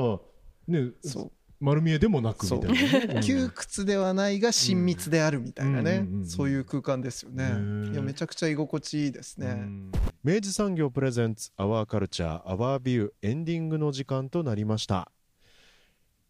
[0.68, 3.20] ねそう丸見えでもなくみたいなね、う。
[3.20, 3.22] ん。
[3.22, 7.46] 窮屈ではないが親密であるみたいなね、そういう空間ですよね。
[7.92, 9.92] いやめちゃくちゃ居心地いいですね、うん。
[10.24, 15.12] 明治産業プレゼンツアワーカルチャーアワービューエンディングの時間となりました。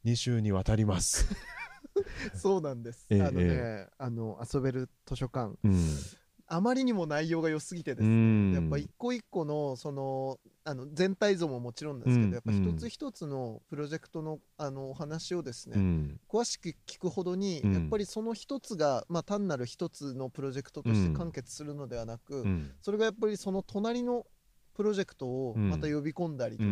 [0.06, 1.28] 2週にわたります、
[2.34, 3.88] そうなんです、 ええあのね、え。
[3.98, 5.56] あの遊べる図書館。
[5.64, 5.98] うん
[6.50, 8.54] あまりにも内容が良すぎてですうね、ん。
[8.54, 12.34] やっぱ一個一個のそのあの全体像ももちろんですけど、うん。
[12.34, 16.20] やっぱ一つ一つのプロジェクトのあのお話をですね、うん。
[16.30, 17.74] 詳しく聞くほどに、うん。
[17.74, 22.72] やっぱりその一つが、まあ、単なる一つのプロジェクトとして完結するのではなく、うん。
[22.82, 24.26] それがやっぱりその隣の
[24.74, 25.70] プロジェクトをうん。
[25.70, 26.64] また呼び込んだりと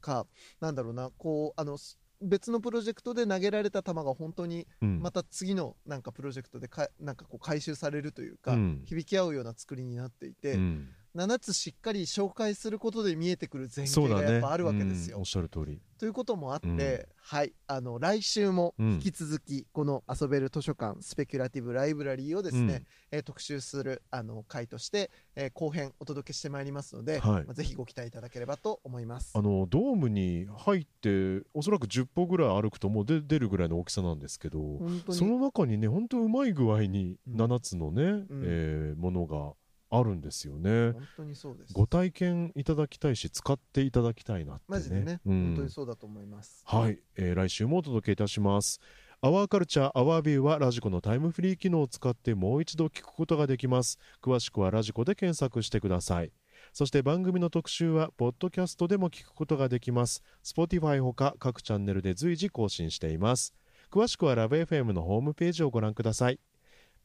[0.00, 0.26] か、
[0.60, 5.00] なんだろうなこうあのす別のプロジェクトで投げられた球が本当にうん。
[5.00, 8.82] また次のなんかプロジェクトでかなんかこう回収されるというか、うん。
[8.84, 15.16] 響き合うような作りになっていて、うん7つしっかり紹介することで見えてくる前景がやっぱあるわけですよ。
[15.16, 15.80] うんおっしゃる通り。
[15.96, 17.06] ということもあって、うん。
[17.22, 17.52] はい。
[17.68, 18.92] あの来週もうん。
[18.94, 27.44] 引き続きこの遊べる図書館スペキュラティブライブラリーをですね、えー特集するあの回として、えー後編お届けしてまいりますので、はい。
[27.44, 29.32] まあぜひご期待いただければと思います。
[29.34, 29.40] あ。
[29.40, 37.40] のドームに入っておそらく10歩ぐらい歩くともう出出るぐらいの大きさなんですけどその中にね本当うまい具合にうん。
[37.40, 38.02] 7つのね、
[38.42, 39.52] えーものが
[39.98, 40.92] あるんですよね。
[40.92, 41.72] 本当にそうです。
[41.72, 44.64] ご体験いただきたいし使っていただきたいなってね。
[44.68, 46.62] マジでね、うん本当にそうだと思います。
[46.66, 48.80] はい、えー来週もお届けいたします。
[49.20, 53.98] アワーカルチャーアワービューはラジコのタイムフリー機能を使ってもう一度聞くことができます。
[54.20, 56.32] 詳しくはラジコで検索してください。
[56.72, 60.22] そして番組の特集はポッドキャストでも聞くことができます。
[60.42, 63.54] Spotify ほか各チャンネルで随時更新しています。
[63.90, 66.40] 詳しくはラブ f m のホームページをご覧ください。